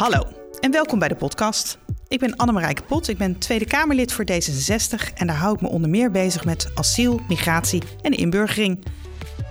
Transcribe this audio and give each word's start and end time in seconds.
Hallo 0.00 0.26
en 0.60 0.70
welkom 0.70 0.98
bij 0.98 1.08
de 1.08 1.14
podcast. 1.14 1.78
Ik 2.08 2.18
ben 2.18 2.36
Annemarijke 2.36 2.82
Pot, 2.82 3.08
ik 3.08 3.18
ben 3.18 3.38
Tweede 3.38 3.64
Kamerlid 3.64 4.12
voor 4.12 4.24
D66 4.24 5.14
en 5.14 5.26
daar 5.26 5.36
hou 5.36 5.54
ik 5.54 5.60
me 5.60 5.68
onder 5.68 5.90
meer 5.90 6.10
bezig 6.10 6.44
met 6.44 6.70
asiel, 6.74 7.20
migratie 7.28 7.82
en 8.02 8.12
inburgering. 8.12 8.84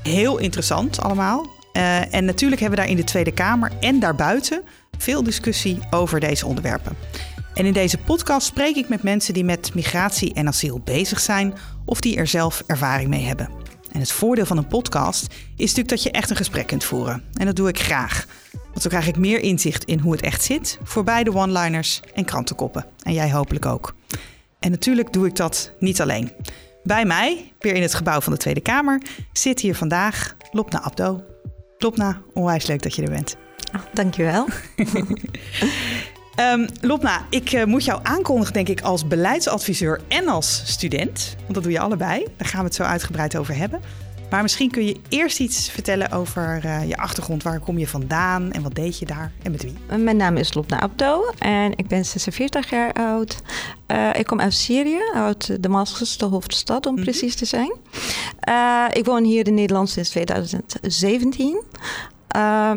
Heel 0.03 0.37
interessant 0.37 1.01
allemaal. 1.01 1.49
Uh, 1.73 2.13
en 2.13 2.25
natuurlijk 2.25 2.61
hebben 2.61 2.79
we 2.79 2.85
daar 2.85 2.93
in 2.93 3.01
de 3.01 3.03
Tweede 3.03 3.31
Kamer 3.31 3.71
en 3.79 3.99
daarbuiten 3.99 4.63
veel 4.97 5.23
discussie 5.23 5.79
over 5.89 6.19
deze 6.19 6.45
onderwerpen. 6.45 6.97
En 7.53 7.65
in 7.65 7.73
deze 7.73 7.97
podcast 7.97 8.47
spreek 8.47 8.75
ik 8.75 8.89
met 8.89 9.03
mensen 9.03 9.33
die 9.33 9.43
met 9.43 9.73
migratie 9.75 10.33
en 10.33 10.47
asiel 10.47 10.79
bezig 10.79 11.19
zijn 11.19 11.53
of 11.85 12.01
die 12.01 12.15
er 12.15 12.27
zelf 12.27 12.63
ervaring 12.67 13.09
mee 13.09 13.23
hebben. 13.23 13.49
En 13.91 13.99
het 13.99 14.11
voordeel 14.11 14.45
van 14.45 14.57
een 14.57 14.67
podcast 14.67 15.33
is 15.33 15.57
natuurlijk 15.57 15.89
dat 15.89 16.03
je 16.03 16.11
echt 16.11 16.29
een 16.29 16.35
gesprek 16.35 16.67
kunt 16.67 16.83
voeren. 16.83 17.23
En 17.33 17.45
dat 17.45 17.55
doe 17.55 17.67
ik 17.67 17.79
graag. 17.79 18.25
Want 18.69 18.81
zo 18.81 18.89
krijg 18.89 19.07
ik 19.07 19.17
meer 19.17 19.39
inzicht 19.39 19.83
in 19.83 19.99
hoe 19.99 20.11
het 20.11 20.21
echt 20.21 20.43
zit 20.43 20.77
voor 20.83 21.03
beide 21.03 21.33
one-liners 21.33 22.01
en 22.13 22.25
krantenkoppen. 22.25 22.85
En 23.03 23.13
jij 23.13 23.31
hopelijk 23.31 23.65
ook. 23.65 23.95
En 24.59 24.71
natuurlijk 24.71 25.13
doe 25.13 25.27
ik 25.27 25.35
dat 25.35 25.71
niet 25.79 26.01
alleen. 26.01 26.31
Bij 26.83 27.05
mij, 27.05 27.51
weer 27.59 27.75
in 27.75 27.81
het 27.81 27.93
gebouw 27.93 28.21
van 28.21 28.33
de 28.33 28.39
Tweede 28.39 28.61
Kamer, 28.61 29.01
zit 29.33 29.59
hier 29.59 29.75
vandaag 29.75 30.35
Lopna 30.51 30.81
Abdo. 30.81 31.23
Lopna, 31.77 32.21
onwijs 32.33 32.67
leuk 32.67 32.81
dat 32.81 32.95
je 32.95 33.01
er 33.01 33.09
bent. 33.09 33.35
Oh, 33.75 33.81
dankjewel. 33.93 34.47
um, 36.39 36.67
Lopna, 36.89 37.25
ik 37.29 37.51
uh, 37.51 37.63
moet 37.63 37.85
jou 37.85 37.99
aankondigen, 38.03 38.53
denk 38.53 38.69
ik, 38.69 38.81
als 38.81 39.07
beleidsadviseur 39.07 40.01
en 40.07 40.27
als 40.27 40.61
student. 40.65 41.35
Want 41.39 41.53
dat 41.53 41.63
doe 41.63 41.71
je 41.71 41.79
allebei. 41.79 42.25
Daar 42.37 42.47
gaan 42.47 42.59
we 42.59 42.65
het 42.65 42.75
zo 42.75 42.83
uitgebreid 42.83 43.37
over 43.37 43.55
hebben. 43.55 43.81
Maar 44.29 44.41
misschien 44.41 44.71
kun 44.71 44.85
je 44.85 44.99
eerst 45.09 45.39
iets 45.39 45.69
vertellen 45.69 46.11
over 46.11 46.61
uh, 46.65 46.87
je 46.87 46.97
achtergrond. 46.97 47.43
Waar 47.43 47.59
kom 47.59 47.77
je 47.77 47.87
vandaan 47.87 48.51
en 48.51 48.61
wat 48.61 48.75
deed 48.75 48.99
je 48.99 49.05
daar 49.05 49.31
en 49.43 49.51
met 49.51 49.63
wie? 49.63 49.97
Mijn 49.97 50.17
naam 50.17 50.37
is 50.37 50.53
Lopna 50.53 50.79
Abdo 50.79 51.31
en 51.37 51.71
ik 51.75 51.87
ben 51.87 52.05
46 52.05 52.69
jaar 52.69 52.93
oud. 52.93 53.41
Uh, 53.87 54.09
ik 54.13 54.25
kom 54.25 54.39
uit 54.39 54.53
Syrië, 54.53 55.01
uit 55.13 55.63
Damascus, 55.63 56.17
de 56.17 56.25
hoofdstad 56.25 56.85
om 56.85 56.91
mm 56.91 56.97
-hmm. 56.97 57.05
precies 57.05 57.35
te 57.35 57.45
zijn. 57.45 57.75
Uh, 58.49 58.85
ik 58.91 59.05
woon 59.05 59.23
hier 59.23 59.47
in 59.47 59.53
Nederland 59.53 59.89
sinds 59.89 60.09
2017. 60.09 61.63
Uh, 62.35 62.71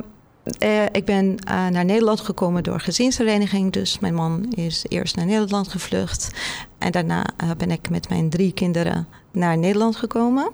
ik 0.92 1.04
ben 1.04 1.26
uh, 1.26 1.68
naar 1.68 1.84
Nederland 1.84 2.20
gekomen 2.20 2.62
door 2.62 2.80
gezinshereniging. 2.80 3.72
Dus 3.72 3.98
mijn 3.98 4.14
man 4.14 4.52
is 4.52 4.84
eerst 4.88 5.16
naar 5.16 5.26
Nederland 5.26 5.68
gevlucht. 5.68 6.30
En 6.78 6.92
daarna 6.92 7.26
uh, 7.44 7.50
ben 7.58 7.70
ik 7.70 7.90
met 7.90 8.08
mijn 8.08 8.30
drie 8.30 8.52
kinderen 8.52 9.06
naar 9.32 9.58
Nederland 9.58 9.96
gekomen. 9.96 10.50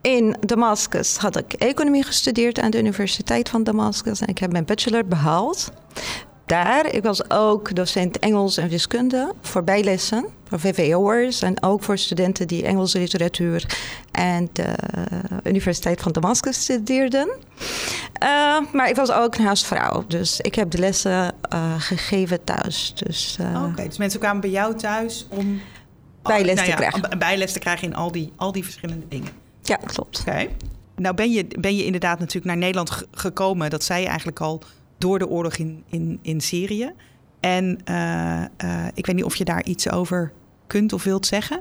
in 0.00 0.36
Damascus 0.40 1.16
had 1.16 1.36
ik 1.36 1.52
economie 1.52 2.02
gestudeerd 2.02 2.58
aan 2.58 2.70
de 2.70 2.78
Universiteit 2.78 3.48
van 3.48 3.64
Damascus. 3.64 4.20
En 4.20 4.28
ik 4.28 4.38
heb 4.38 4.52
mijn 4.52 4.64
bachelor 4.64 5.06
behaald 5.06 5.70
daar. 6.46 6.94
Ik 6.94 7.02
was 7.02 7.30
ook 7.30 7.74
docent 7.74 8.18
Engels 8.18 8.56
en 8.56 8.68
wiskunde 8.68 9.32
voor 9.40 9.64
bijlessen, 9.64 10.26
voor 10.48 10.60
VVO'ers 10.60 11.42
en 11.42 11.62
ook 11.62 11.82
voor 11.82 11.98
studenten 11.98 12.46
die 12.46 12.64
Engelse 12.64 12.98
literatuur 12.98 13.78
en 14.10 14.48
de 14.52 14.74
Universiteit 15.44 16.00
van 16.00 16.12
Damascus 16.12 16.60
studeerden. 16.60 17.28
Uh, 18.22 18.58
maar 18.72 18.88
ik 18.88 18.96
was 18.96 19.12
ook 19.12 19.34
een 19.34 19.44
huisvrouw, 19.44 20.04
dus 20.08 20.40
ik 20.40 20.54
heb 20.54 20.70
de 20.70 20.78
lessen 20.78 21.34
uh, 21.52 21.80
gegeven 21.80 22.44
thuis. 22.44 22.92
Dus, 22.94 23.38
Oké, 23.70 23.86
dus 23.86 23.98
mensen 23.98 24.20
kwamen 24.20 24.40
bij 24.40 24.50
jou 24.50 24.74
thuis 24.74 25.26
om 25.28 25.60
bijles 26.26 26.54
nou 26.54 26.64
te 26.64 26.70
ja, 26.70 26.76
krijgen. 26.76 27.18
Bijles 27.18 27.52
te 27.52 27.58
krijgen 27.58 27.88
in 27.88 27.94
al 27.94 28.12
die, 28.12 28.32
al 28.36 28.52
die 28.52 28.64
verschillende 28.64 29.08
dingen. 29.08 29.30
Ja, 29.62 29.76
klopt. 29.76 30.20
Oké. 30.20 30.30
Okay. 30.30 30.50
Nou 30.96 31.14
ben 31.14 31.32
je, 31.32 31.46
ben 31.60 31.76
je 31.76 31.84
inderdaad 31.84 32.18
natuurlijk 32.18 32.46
naar 32.46 32.56
Nederland 32.56 33.02
gekomen, 33.10 33.70
dat 33.70 33.84
zei 33.84 34.00
je 34.00 34.06
eigenlijk 34.06 34.40
al, 34.40 34.62
door 34.98 35.18
de 35.18 35.28
oorlog 35.28 35.56
in, 35.56 35.84
in, 35.88 36.18
in 36.22 36.40
Syrië. 36.40 36.92
En 37.40 37.80
uh, 37.90 38.44
uh, 38.64 38.86
ik 38.94 39.06
weet 39.06 39.16
niet 39.16 39.24
of 39.24 39.36
je 39.36 39.44
daar 39.44 39.64
iets 39.64 39.90
over 39.90 40.32
kunt 40.66 40.92
of 40.92 41.04
wilt 41.04 41.26
zeggen. 41.26 41.60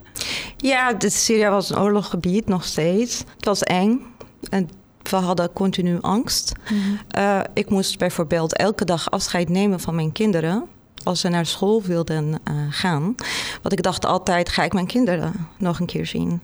Ja, 0.57 0.93
de 0.93 1.09
Syrië 1.09 1.47
was 1.47 1.69
een 1.69 1.79
oorlogsgebied 1.79 2.47
nog 2.47 2.63
steeds. 2.63 3.23
Het 3.35 3.45
was 3.45 3.63
eng. 3.63 4.01
En 4.49 4.69
we 5.09 5.15
hadden 5.15 5.53
continu 5.53 5.97
angst. 6.01 6.53
Mm-hmm. 6.69 6.99
Uh, 7.17 7.39
ik 7.53 7.69
moest 7.69 7.97
bijvoorbeeld 7.97 8.55
elke 8.55 8.85
dag 8.85 9.11
afscheid 9.11 9.49
nemen 9.49 9.79
van 9.79 9.95
mijn 9.95 10.11
kinderen. 10.11 10.67
Als 11.05 11.19
ze 11.19 11.29
naar 11.29 11.45
school 11.45 11.81
wilden 11.81 12.39
gaan. 12.69 13.15
Want 13.61 13.73
ik 13.73 13.83
dacht 13.83 14.05
altijd, 14.05 14.49
ga 14.49 14.63
ik 14.63 14.73
mijn 14.73 14.87
kinderen 14.87 15.47
nog 15.57 15.79
een 15.79 15.85
keer 15.85 16.05
zien. 16.05 16.41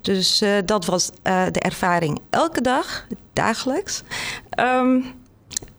Dus 0.00 0.44
dat 0.64 0.84
was 0.84 1.10
de 1.22 1.60
ervaring 1.60 2.20
elke 2.30 2.60
dag, 2.60 3.06
dagelijks. 3.32 4.02
Um, 4.58 5.04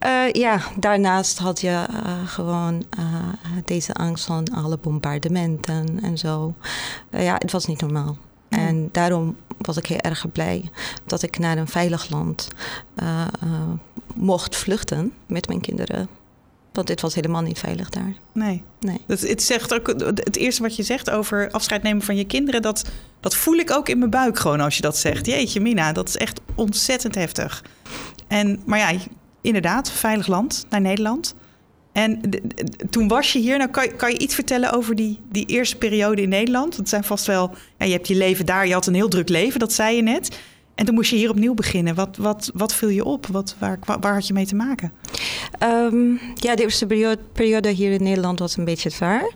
Uh, 0.06 0.32
ja, 0.32 0.62
daarnaast 0.78 1.38
had 1.38 1.62
je 1.62 1.86
gewoon 2.26 2.84
deze 3.66 3.94
angst 3.94 4.26
van 4.26 4.48
alle 4.54 4.78
bombardementen 4.78 6.00
en 6.02 6.18
zo. 6.18 6.54
ja, 7.10 7.34
het 7.38 7.52
was 7.52 7.66
niet 7.66 7.82
normaal. 7.82 8.18
Mm. 8.50 8.60
En 8.60 8.90
daarom 8.92 9.36
was 9.58 9.78
ik 9.78 9.86
heel 9.86 9.98
erg 9.98 10.32
blij 10.32 10.72
dat 11.06 11.22
ik 11.22 11.40
naar 11.40 11.58
een 11.58 11.68
veilig 11.68 12.10
land 12.10 12.48
mocht 14.16 14.56
vluchten 14.56 15.14
met 15.26 15.48
mijn 15.48 15.62
kinderen. 15.62 16.10
Want 16.74 16.88
dit 16.88 17.02
was 17.02 17.16
helemaal 17.16 17.42
niet 17.42 17.60
veilig 17.60 17.90
daar. 17.90 18.14
Nee. 18.32 18.64
nee. 18.80 19.02
Dat, 19.08 19.20
het, 19.20 19.44
zegt 19.44 19.74
ook, 19.74 19.88
het 19.88 20.36
eerste 20.36 20.62
wat 20.62 20.76
je 20.76 20.84
zegt 20.84 21.10
over 21.10 21.52
afscheid 21.52 21.84
nemen 21.84 22.02
van 22.02 22.16
je 22.16 22.26
kinderen, 22.26 22.62
dat, 22.62 22.84
dat 23.20 23.36
voel 23.36 23.56
ik 23.56 23.72
ook 23.72 23.90
in 23.90 23.98
mijn 23.98 24.10
buik 24.10 24.40
gewoon 24.40 24.60
als 24.60 24.76
je 24.76 24.82
dat 24.82 24.98
zegt. 24.98 25.26
Jeetje, 25.26 25.60
Mina, 25.60 25.92
dat 25.92 26.08
is 26.08 26.18
echt 26.18 26.42
ontzettend 26.56 27.16
heftig. 27.16 27.64
En, 28.28 28.62
maar 28.66 28.80
ja, 28.80 29.00
inderdaad, 29.42 29.92
veilig 29.92 30.28
land 30.28 30.66
naar 30.70 30.82
Nederland. 30.82 31.36
En 31.92 32.22
de, 32.22 32.42
de, 32.48 32.90
toen 32.90 33.08
was 33.08 33.34
je 33.34 33.40
hier. 33.40 33.58
Nou, 33.58 33.70
kan, 33.70 33.96
kan 33.96 34.12
je 34.12 34.18
iets 34.18 34.36
vertellen 34.36 34.72
over 34.72 34.96
die, 34.96 35.20
die 35.32 35.46
eerste 35.46 35.78
periode 35.78 36.22
in 36.22 36.30
Nederland? 36.30 36.78
Dat 36.78 36.90
zijn 36.90 37.04
vast 37.04 37.26
wel. 37.26 37.56
Ja, 37.78 37.86
je 37.86 37.92
hebt 37.92 38.08
je 38.08 38.16
leven 38.16 38.46
daar. 38.46 38.68
Je 38.68 38.74
had 38.74 38.88
een 38.88 38.94
heel 38.94 39.10
druk 39.10 39.30
leven, 39.30 39.60
dat 39.60 39.74
zei 39.74 39.96
je 39.96 40.02
net. 40.02 40.38
En 40.76 40.86
toen 40.86 40.96
moest 40.96 41.10
je 41.10 41.16
hier 41.16 41.30
opnieuw 41.30 41.54
beginnen. 41.54 41.96
Wat, 41.96 42.18
wat, 42.18 42.52
wat 42.54 42.74
viel 42.74 42.90
je 42.90 43.06
op? 43.06 43.28
Wat, 43.28 43.56
waar, 43.60 43.80
waar 44.00 44.14
had 44.14 44.28
je 44.28 44.34
mee 44.34 44.46
te 44.46 44.56
maken? 44.56 44.92
Um, 45.64 46.20
ja, 46.36 46.56
de 46.56 46.62
eerste 46.62 46.86
periode, 46.86 47.22
periode, 47.34 47.70
hier 47.70 47.92
in 47.92 48.04
Nederland 48.04 48.40
was 48.40 48.58
een 48.58 48.66
beetje 48.66 48.90
zwaar. 48.90 49.32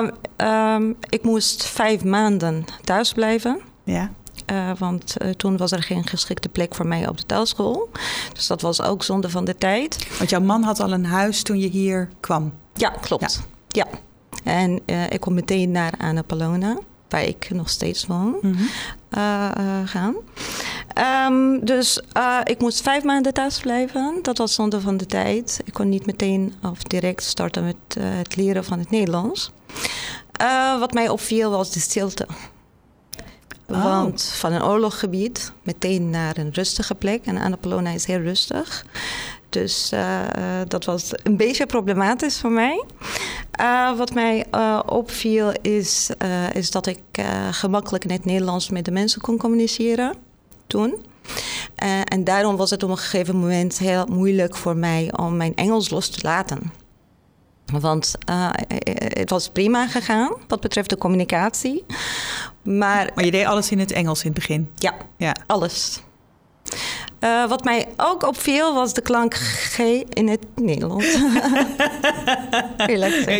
Um, 0.00 0.10
um, 0.46 0.96
ik 1.08 1.22
moest 1.22 1.66
vijf 1.66 2.04
maanden 2.04 2.64
thuis 2.84 3.12
blijven. 3.12 3.60
Ja. 3.84 4.10
Uh, 4.52 4.70
want 4.78 5.14
uh, 5.22 5.30
toen 5.30 5.56
was 5.56 5.72
er 5.72 5.82
geen 5.82 6.06
geschikte 6.06 6.48
plek 6.48 6.74
voor 6.74 6.86
mij 6.86 7.08
op 7.08 7.16
de 7.16 7.26
taalschool. 7.26 7.90
Dus 8.32 8.46
dat 8.46 8.60
was 8.60 8.82
ook 8.82 9.02
zonde 9.02 9.30
van 9.30 9.44
de 9.44 9.54
tijd. 9.54 10.08
Want 10.18 10.30
jouw 10.30 10.40
man 10.40 10.62
had 10.62 10.80
al 10.80 10.92
een 10.92 11.06
huis 11.06 11.42
toen 11.42 11.58
je 11.58 11.68
hier 11.68 12.08
kwam? 12.20 12.52
Ja, 12.74 12.88
klopt. 12.90 13.42
Ja. 13.68 13.84
ja. 13.84 13.98
En 14.44 14.80
uh, 14.86 15.10
ik 15.10 15.20
kon 15.20 15.34
meteen 15.34 15.70
naar 15.70 15.92
Annapolona, 15.98 16.78
waar 17.08 17.24
ik 17.24 17.50
nog 17.50 17.68
steeds 17.68 18.06
woon, 18.06 18.36
mm 18.42 18.52
-hmm. 18.52 18.68
Gaan. 19.84 20.14
Um, 21.28 21.64
dus 21.64 22.00
ik 22.44 22.58
moest 22.58 22.82
vijf 22.82 23.04
maanden 23.04 23.34
thuis 23.34 23.60
blijven. 23.60 24.18
Dat 24.22 24.38
was 24.38 24.54
zonde 24.54 24.80
van 24.80 24.96
de 24.96 25.06
tijd. 25.06 25.60
Ik 25.64 25.72
kon 25.72 25.88
niet 25.88 26.06
meteen 26.06 26.54
of 26.62 26.82
direct 26.82 27.22
starten 27.22 27.64
met 27.64 28.02
het 28.02 28.36
leren 28.36 28.64
van 28.64 28.78
het 28.78 28.90
Nederlands. 28.90 29.50
wat 30.78 30.92
mij 30.92 31.08
opviel 31.08 31.50
was 31.50 31.72
de 31.72 31.80
stilte. 31.80 32.26
Oh. 33.68 33.82
Want 33.82 34.22
van 34.22 34.52
een 34.52 34.62
oorlogsgebied 34.62 35.52
meteen 35.62 36.10
naar 36.10 36.36
een 36.36 36.52
rustige 36.52 36.94
plek. 36.94 37.26
En 37.26 37.38
Annapolona 37.38 37.90
is 37.90 38.04
heel 38.04 38.20
rustig. 38.20 38.84
Dus 39.48 39.92
uh, 39.92 40.20
dat 40.68 40.84
was 40.84 41.10
een 41.22 41.36
beetje 41.36 41.66
problematisch 41.66 42.40
voor 42.40 42.50
mij. 42.50 42.84
Uh, 43.60 43.96
wat 43.96 44.14
mij 44.14 44.46
uh, 44.54 44.80
opviel 44.86 45.52
is, 45.62 46.10
is 46.52 46.70
dat 46.70 46.86
ik 46.86 47.00
gemakkelijk 47.50 48.04
in 48.04 48.10
het 48.10 48.24
Nederlands 48.24 48.70
met 48.70 48.84
de 48.84 48.90
mensen 48.90 49.20
kon 49.20 49.38
communiceren 49.38 50.14
toen. 50.66 51.04
en 52.04 52.24
daarom 52.24 52.56
was 52.56 52.70
het 52.70 52.82
op 52.82 52.90
een 52.90 52.98
gegeven 52.98 53.36
moment 53.36 53.78
heel 53.78 54.06
moeilijk 54.06 54.56
voor 54.56 54.76
mij 54.76 55.12
om 55.16 55.36
mijn 55.36 55.54
Engels 55.54 55.90
los 55.90 56.08
te 56.08 56.18
laten. 56.22 56.72
Want 57.72 58.14
het 59.08 59.30
was 59.30 59.48
prima 59.48 59.88
gegaan 59.88 60.32
wat 60.48 60.60
betreft 60.60 60.90
de 60.90 60.98
communicatie. 60.98 61.84
Maar, 62.62 63.10
maar 63.14 63.24
je 63.24 63.30
deed 63.30 63.46
alles 63.46 63.70
in 63.70 63.78
het 63.78 63.92
Engels 63.92 64.24
in 64.24 64.30
het 64.30 64.38
begin? 64.38 64.70
Ja, 64.74 64.94
ja. 65.16 65.34
alles. 65.46 66.02
Uh, 67.20 67.48
wat 67.48 67.64
mij 67.64 67.86
ook 67.96 68.26
opviel 68.26 68.74
was 68.74 68.92
de 68.92 69.00
klank 69.00 69.34
G 69.34 69.78
in 70.08 70.28
het 70.28 70.40
Nederlands. 70.54 71.12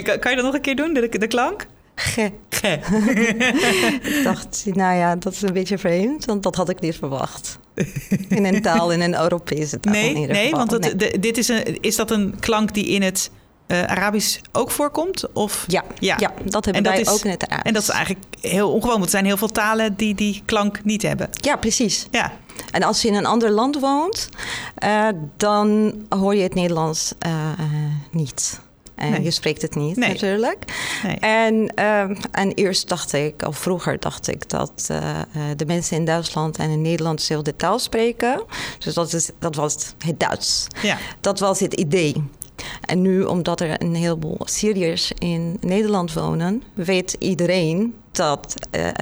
kan, 0.02 0.18
kan 0.18 0.30
je 0.30 0.36
dat 0.36 0.44
nog 0.44 0.54
een 0.54 0.60
keer 0.60 0.76
doen, 0.76 0.94
de, 0.94 1.08
de 1.08 1.26
klank? 1.26 1.66
G. 1.94 2.16
G. 2.50 2.62
ik 4.08 4.20
dacht, 4.24 4.64
nou 4.72 4.96
ja, 4.96 5.16
dat 5.16 5.32
is 5.32 5.42
een 5.42 5.52
beetje 5.52 5.78
vreemd, 5.78 6.24
want 6.24 6.42
dat 6.42 6.54
had 6.54 6.68
ik 6.68 6.80
niet 6.80 6.96
verwacht. 6.96 7.58
In 8.28 8.44
een 8.44 8.62
taal, 8.62 8.92
in 8.92 9.00
een 9.00 9.20
Europese 9.20 9.80
taal. 9.80 9.92
Nee, 9.92 10.14
in 10.14 10.28
nee 10.28 10.50
want 10.50 10.78
nee. 10.78 10.96
De, 10.96 11.18
dit 11.20 11.38
is, 11.38 11.48
een, 11.48 11.80
is 11.80 11.96
dat 11.96 12.10
een 12.10 12.34
klank 12.40 12.74
die 12.74 12.86
in 12.86 13.02
het 13.02 13.30
uh, 13.68 13.82
Arabisch 13.82 14.38
ook 14.52 14.70
voorkomt? 14.70 15.32
Of? 15.32 15.64
Ja, 15.66 15.84
ja. 15.98 16.16
ja 16.18 16.32
dat 16.44 16.64
hebben 16.64 16.82
wij 16.82 17.08
ook 17.08 17.24
in 17.24 17.30
het 17.30 17.42
Arabisch. 17.42 17.66
En 17.66 17.72
dat 17.72 17.82
is 17.82 17.88
eigenlijk 17.88 18.24
heel 18.40 18.72
ongewoon, 18.72 18.92
want 18.92 19.04
er 19.04 19.10
zijn 19.10 19.24
heel 19.24 19.36
veel 19.36 19.48
talen 19.48 19.94
die 19.96 20.14
die 20.14 20.42
klank 20.44 20.84
niet 20.84 21.02
hebben. 21.02 21.28
Ja, 21.30 21.56
precies. 21.56 22.06
Ja. 22.10 22.32
En 22.70 22.82
als 22.82 23.02
je 23.02 23.08
in 23.08 23.14
een 23.14 23.26
ander 23.26 23.50
land 23.50 23.80
woont, 23.80 24.28
uh, 24.84 25.08
dan 25.36 25.94
hoor 26.08 26.34
je 26.34 26.42
het 26.42 26.54
Nederlands 26.54 27.12
uh, 27.26 27.32
niet. 28.10 28.60
En 28.94 29.22
je 29.22 29.30
spreekt 29.30 29.62
het 29.62 29.74
niet 29.74 29.96
nee. 29.96 30.08
natuurlijk. 30.08 30.64
Nee. 31.02 31.16
En, 31.18 31.74
en 32.30 32.52
eerst 32.52 32.88
dacht 32.88 33.12
ik, 33.12 33.46
of 33.46 33.58
vroeger 33.58 34.00
dacht 34.00 34.28
ik, 34.28 34.48
dat 34.48 34.88
uh, 34.90 35.18
de 35.56 35.66
mensen 35.66 35.96
in 35.96 36.04
Duitsland 36.04 36.56
en 36.58 36.70
in 36.70 36.82
Nederland 36.82 37.18
dezelfde 37.18 37.56
taal 37.56 37.78
spreken. 37.78 38.42
Dus 38.78 38.94
dat, 38.94 39.12
is, 39.12 39.30
dat 39.38 39.54
was 39.54 39.94
het 39.98 40.20
Duits. 40.20 40.66
Ja. 40.82 40.98
Dat 41.20 41.38
was 41.38 41.60
het 41.60 41.74
idee. 41.74 42.24
En 42.80 43.02
nu, 43.02 43.22
omdat 43.22 43.60
er 43.60 43.82
een 43.82 43.94
heleboel 43.94 44.38
Syriërs 44.44 45.12
in 45.18 45.56
Nederland 45.60 46.12
wonen, 46.12 46.62
weet 46.74 47.16
iedereen 47.18 47.94
dat 48.18 48.54
uh, 48.76 48.84
uh, 48.84 48.92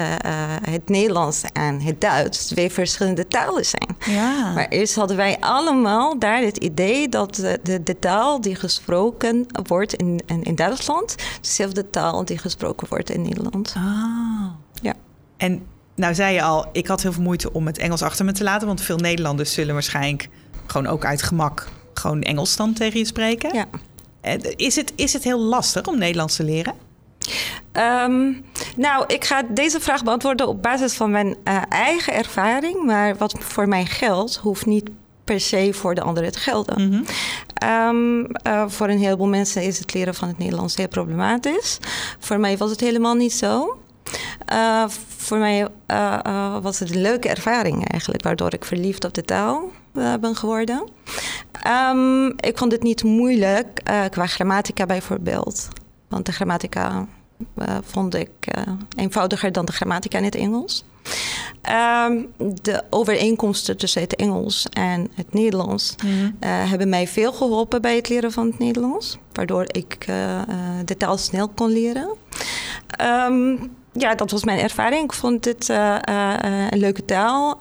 het 0.70 0.88
Nederlands 0.88 1.42
en 1.52 1.80
het 1.80 2.00
Duits 2.00 2.46
twee 2.46 2.70
verschillende 2.70 3.28
talen 3.28 3.64
zijn. 3.64 3.96
Ja. 4.06 4.52
Maar 4.52 4.68
eerst 4.68 4.94
hadden 4.94 5.16
wij 5.16 5.36
allemaal 5.40 6.18
daar 6.18 6.40
het 6.40 6.56
idee 6.56 7.08
dat 7.08 7.34
de, 7.34 7.60
de, 7.62 7.82
de 7.82 7.98
taal 7.98 8.40
die 8.40 8.54
gesproken 8.54 9.46
wordt 9.62 9.94
in, 9.94 10.20
in, 10.26 10.42
in, 10.42 10.54
Duitsland, 10.54 11.14
dezelfde 11.40 11.90
taal 11.90 12.24
die 12.24 12.38
gesproken 12.38 12.88
wordt 12.88 13.10
in 13.10 13.22
Nederland. 13.22 13.74
Ah. 13.76 13.84
Ja. 14.82 14.94
En 15.36 15.66
nou 15.94 16.14
zei 16.14 16.34
je 16.34 16.42
al, 16.42 16.66
ik 16.72 16.86
had 16.86 17.02
heel 17.02 17.12
veel 17.12 17.22
moeite 17.22 17.52
om 17.52 17.66
het 17.66 17.78
Engels 17.78 18.02
achter 18.02 18.24
me 18.24 18.32
te 18.32 18.44
laten, 18.44 18.66
want 18.66 18.80
veel 18.80 18.98
Nederlanders 18.98 19.52
zullen 19.52 19.74
waarschijnlijk 19.74 20.28
gewoon 20.66 20.86
ook 20.86 21.04
uit 21.04 21.22
gemak 21.22 21.68
gewoon 21.98 22.22
Engels 22.22 22.56
dan 22.56 22.72
tegen 22.72 22.98
je 22.98 23.06
spreken. 23.06 23.54
Ja. 23.54 23.66
Is 24.56 24.76
het, 24.76 24.92
is 24.96 25.12
het 25.12 25.24
heel 25.24 25.40
lastig 25.40 25.86
om 25.86 25.98
Nederlands 25.98 26.36
te 26.36 26.44
leren? 26.44 26.74
Ehm, 27.72 28.32
nou, 28.76 29.04
ik 29.06 29.24
ga 29.24 29.42
deze 29.42 29.80
vraag 29.80 30.04
beantwoorden 30.04 30.48
op 30.48 30.62
basis 30.62 30.94
van 30.94 31.10
mijn 31.10 31.36
uh, 31.44 31.62
eigen 31.68 32.14
ervaring. 32.14 32.84
Maar 32.84 33.16
wat 33.16 33.34
voor 33.38 33.68
mij 33.68 33.84
geldt, 33.84 34.36
hoeft 34.36 34.66
niet 34.66 34.90
per 35.24 35.40
se 35.40 35.72
voor 35.72 35.94
de 35.94 36.00
anderen 36.00 36.32
te 36.32 36.38
gelden. 36.38 36.88
Mm 36.88 37.04
um, 37.64 38.26
uh, 38.46 38.64
voor 38.68 38.88
een 38.88 38.98
heleboel 38.98 39.26
mensen 39.26 39.62
is 39.62 39.78
het 39.78 39.94
leren 39.94 40.14
van 40.14 40.28
het 40.28 40.38
Nederlands 40.38 40.76
heel 40.76 40.88
problematisch. 40.88 41.78
Voor 42.18 42.40
mij 42.40 42.56
was 42.56 42.70
het 42.70 42.80
helemaal 42.80 43.14
niet 43.14 43.32
zo. 43.32 43.78
Uh, 44.52 44.84
voor 45.16 45.38
mij 45.38 45.68
was 46.62 46.78
het 46.78 46.90
een 46.90 47.00
leuke 47.00 47.28
ervaring 47.28 47.88
eigenlijk, 47.88 48.22
waardoor 48.22 48.54
ik 48.54 48.64
verliefd 48.64 49.04
op 49.04 49.14
de 49.14 49.24
taal 49.24 49.70
ben 50.20 50.36
geworden. 50.36 50.88
Um, 51.66 52.26
ik 52.26 52.58
vond 52.58 52.72
het 52.72 52.82
niet 52.82 53.04
moeilijk 53.04 53.80
qua 54.10 54.26
grammatica 54.26 54.86
bijvoorbeeld. 54.86 55.68
Want 56.08 56.26
de 56.26 56.32
grammatica 56.32 57.06
uh, 57.56 57.76
vond 57.82 58.14
ik 58.14 58.30
uh, 58.56 58.72
eenvoudiger 58.96 59.52
dan 59.52 59.64
de 59.64 59.72
grammatica 59.72 60.18
in 60.18 60.24
het 60.24 60.34
Engels. 60.34 60.84
Um, 62.08 62.26
de 62.62 62.84
overeenkomsten 62.90 63.76
tussen 63.76 64.00
het 64.00 64.16
Engels 64.16 64.66
en 64.72 65.10
het 65.14 65.32
Nederlands 65.32 65.94
mm 66.04 66.10
-hmm. 66.10 66.36
uh, 66.40 66.70
hebben 66.70 66.88
mij 66.88 67.08
veel 67.08 67.32
geholpen 67.32 67.82
bij 67.82 67.96
het 67.96 68.08
leren 68.08 68.32
van 68.32 68.46
het 68.46 68.58
Nederlands, 68.58 69.18
waardoor 69.32 69.64
ik 69.66 70.06
de 70.84 70.96
taal 70.96 71.18
snel 71.18 71.48
kon 71.48 71.70
leren. 71.70 72.08
Um, 73.00 73.76
ja, 73.98 74.14
dat 74.14 74.30
was 74.30 74.44
mijn 74.44 74.58
ervaring. 74.58 75.04
Ik 75.04 75.12
vond 75.12 75.44
het 75.44 75.68
een 75.68 76.78
leuke 76.78 77.04
taal 77.04 77.58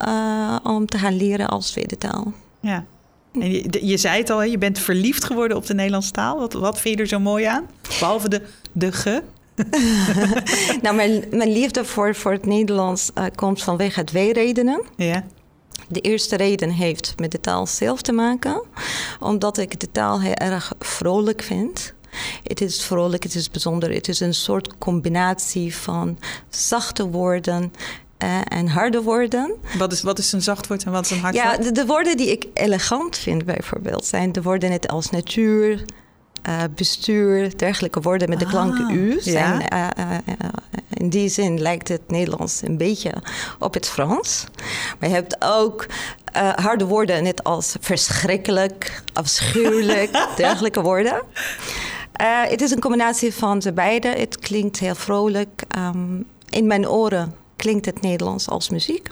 om 0.64 0.86
te 0.86 0.98
gaan 0.98 1.18
leren 1.18 1.48
als 1.48 1.72
tweede 1.72 1.98
taal. 1.98 2.34
Ja. 2.60 2.86
En 3.34 3.52
je, 3.52 3.88
je, 3.88 3.98
zei 3.98 4.18
het 4.18 4.30
al, 4.30 4.44
je 4.44 4.58
bent 4.58 4.80
verliefd 4.80 5.24
geworden 5.24 5.58
op 5.58 5.66
de 5.66 5.74
Nederlandse 5.74 6.12
taal. 6.12 6.40
Wat, 6.40 6.54
wat 6.54 6.80
vind 6.80 6.96
je 6.96 7.02
er 7.02 7.08
zo 7.08 7.20
mooi 7.20 7.46
aan? 7.46 7.66
Behalve 8.00 8.30
de, 8.30 8.42
de 8.72 8.92
ge. 8.92 9.24
nou, 10.82 10.96
mijn, 10.96 11.24
mijn 11.32 11.52
liefde 11.52 11.86
voor, 11.86 12.16
voor 12.16 12.32
het 12.32 12.46
Nederlands 12.46 13.12
komt 13.36 13.64
vanwege 13.64 14.04
twee 14.04 14.34
redenen. 14.34 14.84
Ja. 14.96 15.24
De 15.88 16.02
eerste 16.02 16.36
reden 16.36 16.70
heeft 16.70 17.14
met 17.18 17.31
de 17.31 17.40
taal 17.40 17.68
zelf 17.68 18.02
te 18.02 18.12
maken, 18.12 18.64
omdat 19.20 19.58
ik 19.58 19.80
de 19.80 19.92
taal 19.92 20.22
heel 20.22 20.34
erg 20.34 20.74
vrolijk 20.80 21.42
vind. 21.42 21.94
Het 22.44 22.62
is 22.62 22.84
vrolijk, 22.84 23.24
het 23.24 23.36
is 23.36 23.52
bijzonder. 23.52 23.94
Het 23.94 24.08
is 24.08 24.20
een 24.20 24.34
soort 24.34 24.78
combinatie 24.78 25.76
van 25.76 26.20
zachte 26.50 27.08
woorden 27.08 27.72
uh, 28.24 28.40
en 28.48 28.68
harde 28.68 29.02
woorden. 29.02 29.56
Wat 29.78 29.92
is, 29.92 30.02
wat 30.02 30.20
is 30.20 30.32
een 30.32 30.42
zacht 30.42 30.68
woord 30.68 30.84
en 30.84 30.92
wat 30.92 31.06
is 31.06 31.12
een 31.12 31.20
hard 31.20 31.36
woord? 31.36 31.46
Ja, 31.46 31.58
de, 31.58 31.72
de, 31.72 31.86
woorden 31.86 32.18
die 32.18 32.32
ik 32.32 32.46
elegant 32.54 33.18
vind 33.18 33.46
bijvoorbeeld 33.46 34.06
zijn 34.06 34.32
de 34.32 34.42
woorden 34.42 34.70
net 34.70 34.88
als 34.88 35.10
natuur, 35.10 35.86
uh, 36.48 36.64
bestuur, 36.76 37.58
dergelijke 37.58 38.02
woorden 38.02 38.30
met 38.30 38.40
de 38.40 38.46
klanken 38.46 38.86
ah, 38.86 38.94
u. 38.94 39.18
Zijn, 39.20 39.60
ja. 39.70 39.98
uh, 39.98 40.18
in 40.90 41.10
die 41.10 41.30
zin 41.30 41.62
lijkt 41.62 41.88
het 41.88 42.02
Nederlands 42.08 42.62
een 42.62 42.78
beetje 42.78 43.14
op 43.60 43.74
het 43.74 43.88
Frans. 43.88 44.46
Maar 45.00 45.10
je 45.10 45.16
hebt 45.16 45.36
ook 45.40 45.86
harde 46.56 46.86
woorden, 46.86 47.24
net 47.24 47.44
als 47.44 47.76
verschrikkelijk, 47.80 49.04
afschuwelijk, 49.14 50.28
dergelijke 50.38 50.82
woorden. 50.82 51.22
Het 52.24 52.62
is 52.62 52.72
een 52.72 52.80
combinatie 52.80 53.34
van 53.34 53.60
de 53.60 53.74
beide. 53.74 54.08
Het 54.08 54.40
klinkt 54.40 54.80
heel 54.80 54.96
vrolijk. 54.96 55.64
Um, 55.78 56.26
in 56.50 56.68
mijn 56.68 56.90
oren 56.90 57.36
klinkt 57.56 57.86
het 57.86 58.02
Nederlands 58.02 58.48
als 58.48 58.70
muziek. 58.70 59.08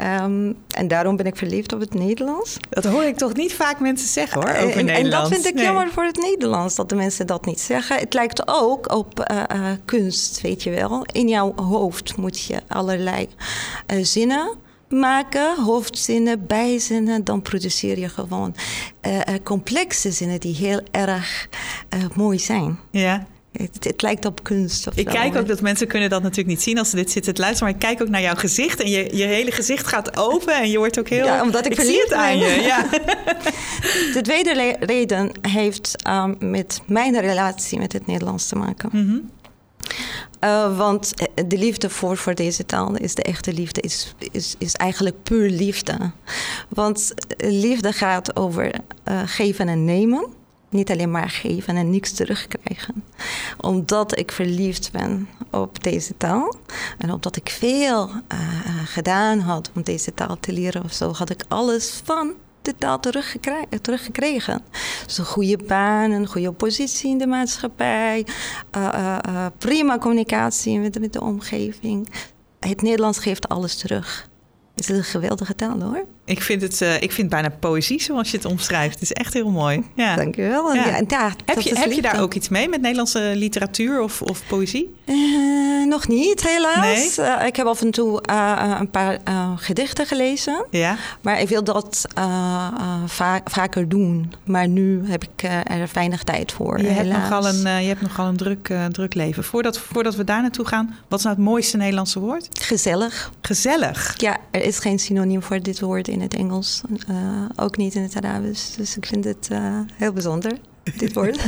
Um, 0.00 0.56
en 0.68 0.88
daarom 0.88 1.16
ben 1.16 1.26
ik 1.26 1.36
verliefd 1.36 1.72
op 1.72 1.80
het 1.80 1.94
Nederlands. 1.94 2.56
Dat 2.70 2.84
hoor 2.84 3.04
ik 3.04 3.16
toch 3.16 3.34
niet 3.34 3.54
vaak 3.54 3.80
mensen 3.80 4.08
zeggen 4.08 4.42
hoor, 4.42 4.66
over 4.66 4.78
en. 4.78 4.88
En 4.88 5.10
dat 5.10 5.28
vind 5.28 5.46
ik 5.46 5.58
jammer 5.58 5.88
voor 5.88 6.04
het 6.04 6.16
Nederlands, 6.16 6.74
dat 6.74 6.88
de 6.88 6.94
mensen 6.94 7.26
dat 7.26 7.46
niet 7.46 7.60
zeggen. 7.60 7.96
Het 7.96 8.14
lijkt 8.14 8.48
ook 8.48 8.92
op 8.92 9.30
uh, 9.30 9.42
uh, 9.54 9.70
kunst, 9.84 10.40
weet 10.40 10.62
je 10.62 10.70
wel. 10.70 11.04
In 11.12 11.28
jouw 11.28 11.52
hoofd 11.56 12.16
moet 12.16 12.40
je 12.40 12.60
allerlei 12.68 13.28
uh, 13.86 14.04
zinnen 14.04 14.50
maken, 14.90 15.62
hoofdzinnen, 15.62 16.46
bijzinnen. 16.46 17.24
Dan 17.24 17.42
produceer 17.42 17.98
je 17.98 18.08
gewoon 18.08 18.54
complexe 19.42 20.10
zinnen 20.10 20.40
die 20.40 20.54
heel 20.54 20.80
erg 20.90 21.48
mooi 22.14 22.38
zijn. 22.38 22.78
Ja. 22.90 23.26
Het, 23.52 23.84
het, 23.84 24.02
lijkt 24.02 24.24
op 24.24 24.42
kunst. 24.42 24.88
ik 24.94 25.06
kijk 25.06 25.36
ook 25.36 25.46
dat 25.46 25.60
mensen 25.60 25.86
kunnen 25.86 26.10
dat 26.10 26.22
natuurlijk 26.22 26.48
niet 26.48 26.62
zien 26.62 26.78
als 26.78 26.90
ze 26.90 26.96
dit 26.96 27.10
zitten 27.10 27.34
te 27.34 27.40
luisteren. 27.40 27.72
Maar 27.72 27.82
ik 27.82 27.88
kijk 27.88 28.02
ook 28.02 28.12
naar 28.12 28.20
jouw 28.20 28.34
gezicht 28.34 28.82
en 28.82 28.90
je, 28.90 29.16
je 29.16 29.24
hele 29.24 29.50
gezicht 29.50 29.86
gaat 29.86 30.16
open 30.16 30.54
en 30.54 30.70
je 30.70 30.78
wordt 30.78 30.98
ook 30.98 31.08
heel. 31.08 31.24
Ja, 31.24 31.42
omdat 31.42 31.66
ik, 31.66 31.72
ik 31.72 31.80
zie 31.80 32.00
het 32.00 32.12
aan 32.12 32.38
je. 32.38 32.60
Ja. 32.60 32.86
De 34.14 34.20
tweede 34.22 34.76
reden 34.80 35.32
heeft 35.40 36.08
um, 36.08 36.36
met 36.38 36.80
mijn 36.86 37.20
relatie 37.20 37.78
met 37.78 37.92
het 37.92 38.06
Nederlands 38.06 38.46
te 38.46 38.56
maken. 38.56 38.88
Mm 38.92 39.08
-hmm. 39.08 39.30
Uh, 40.40 40.76
want 40.76 41.14
de 41.46 41.58
liefde 41.58 41.90
voor, 41.90 42.16
voor 42.16 42.34
deze 42.34 42.66
taal 42.66 42.96
is 42.96 43.14
de 43.14 43.22
echte 43.22 43.52
liefde, 43.52 43.80
is, 43.80 44.14
is, 44.32 44.54
is 44.58 44.74
eigenlijk 44.74 45.22
puur 45.22 45.50
liefde. 45.50 46.10
Want 46.68 47.12
liefde 47.36 47.92
gaat 47.92 48.36
over 48.36 48.72
geven 49.24 49.68
en 49.68 49.84
nemen 49.84 50.26
niet 50.68 50.90
alleen 50.90 51.10
maar 51.10 51.30
geven 51.30 51.76
en 51.76 51.90
niks 51.90 52.12
terugkrijgen. 52.12 53.04
Omdat 53.60 54.18
ik 54.18 54.32
verliefd 54.32 54.92
ben 54.92 55.28
op 55.50 55.82
deze 55.82 56.16
taal 56.16 56.54
en 56.98 57.12
omdat 57.12 57.36
ik 57.36 57.48
veel 57.48 58.10
gedaan 58.84 59.38
had 59.38 59.70
om 59.74 59.82
deze 59.82 60.14
taal 60.14 60.36
te 60.40 60.52
leren 60.52 60.84
of 60.84 60.92
zo, 60.92 61.12
had 61.12 61.30
ik 61.30 61.44
alles 61.48 62.00
van 62.04 62.34
de 62.62 62.74
taal 62.78 63.00
teruggekregen. 63.80 64.62
Dus 65.04 65.18
een 65.18 65.24
goede 65.24 65.58
baan, 65.66 66.10
een 66.10 66.26
goede 66.26 66.52
positie 66.52 67.10
in 67.10 67.18
de 67.18 67.26
maatschappij, 67.26 68.26
uh, 68.76 69.18
uh, 69.28 69.46
prima 69.58 69.98
communicatie 69.98 70.78
met, 70.78 71.00
met 71.00 71.12
de 71.12 71.20
omgeving. 71.20 72.08
Het 72.60 72.82
Nederlands 72.82 73.18
geeft 73.18 73.48
alles 73.48 73.76
terug. 73.76 74.28
Het 74.74 74.88
is 74.88 74.96
een 74.96 75.04
geweldige 75.04 75.54
taal 75.54 75.80
hoor. 75.80 76.04
Ik 76.30 76.42
vind 76.42 76.62
het 76.62 76.80
uh, 76.80 77.00
ik 77.00 77.12
vind 77.12 77.28
bijna 77.28 77.48
poëzie 77.60 78.02
zoals 78.02 78.30
je 78.30 78.36
het 78.36 78.46
omschrijft. 78.46 78.94
Het 78.94 79.02
is 79.02 79.12
echt 79.12 79.34
heel 79.34 79.50
mooi. 79.50 79.84
Ja. 79.94 80.16
Dankjewel. 80.16 80.74
Ja. 80.74 80.86
Ja, 80.86 81.02
ja, 81.08 81.32
heb 81.44 81.60
je, 81.60 81.78
heb 81.78 81.92
je 81.92 82.02
daar 82.02 82.20
ook 82.20 82.34
iets 82.34 82.48
mee 82.48 82.68
met 82.68 82.80
Nederlandse 82.80 83.32
literatuur 83.34 84.00
of, 84.00 84.22
of 84.22 84.42
poëzie? 84.48 84.94
Uh, 85.06 85.86
nog 85.86 86.08
niet, 86.08 86.48
helaas. 86.48 87.16
Nee? 87.16 87.28
Uh, 87.28 87.46
ik 87.46 87.56
heb 87.56 87.66
af 87.66 87.80
en 87.80 87.90
toe 87.90 88.20
een 88.80 88.90
paar 88.90 89.18
gedichten 89.56 90.06
gelezen. 90.06 90.66
Ja. 90.70 90.96
Maar 91.20 91.40
ik 91.40 91.48
wil 91.48 91.64
dat 91.64 92.06
va 93.06 93.40
vaker 93.44 93.88
doen. 93.88 94.32
Maar 94.44 94.68
nu 94.68 95.02
heb 95.06 95.24
ik 95.24 95.42
er 95.64 95.88
weinig 95.92 96.22
tijd 96.22 96.52
voor. 96.52 96.80
Je, 96.80 96.86
hebt 96.86 97.08
nogal, 97.08 97.46
een, 97.46 97.82
je 97.82 97.88
hebt 97.88 98.00
nogal 98.00 98.26
een 98.26 98.36
druk, 98.36 98.72
druk 98.90 99.14
leven. 99.14 99.44
Voordat, 99.44 99.78
voordat 99.78 100.14
we 100.14 100.24
daar 100.24 100.40
naartoe 100.40 100.66
gaan, 100.66 100.96
wat 101.08 101.18
is 101.18 101.24
nou 101.24 101.36
het 101.36 101.44
mooiste 101.44 101.76
Nederlandse 101.76 102.20
woord? 102.20 102.48
Gezellig. 102.60 103.32
Gezellig? 103.40 104.14
Ja, 104.16 104.36
er 104.50 104.62
is 104.62 104.78
geen 104.78 104.98
synoniem 104.98 105.42
voor 105.42 105.60
dit 105.60 105.80
woord 105.80 106.08
in 106.08 106.19
het 106.20 106.34
Engels, 106.34 106.82
uh, 107.10 107.44
ook 107.56 107.76
niet 107.76 107.94
in 107.94 108.02
het 108.02 108.16
Arabisch. 108.16 108.76
Dus 108.76 108.96
ik 108.96 109.06
vind 109.06 109.24
het 109.24 109.48
uh, 109.52 109.80
heel 109.94 110.12
bijzonder, 110.12 110.52
dit 110.96 111.12
woord. 111.12 111.44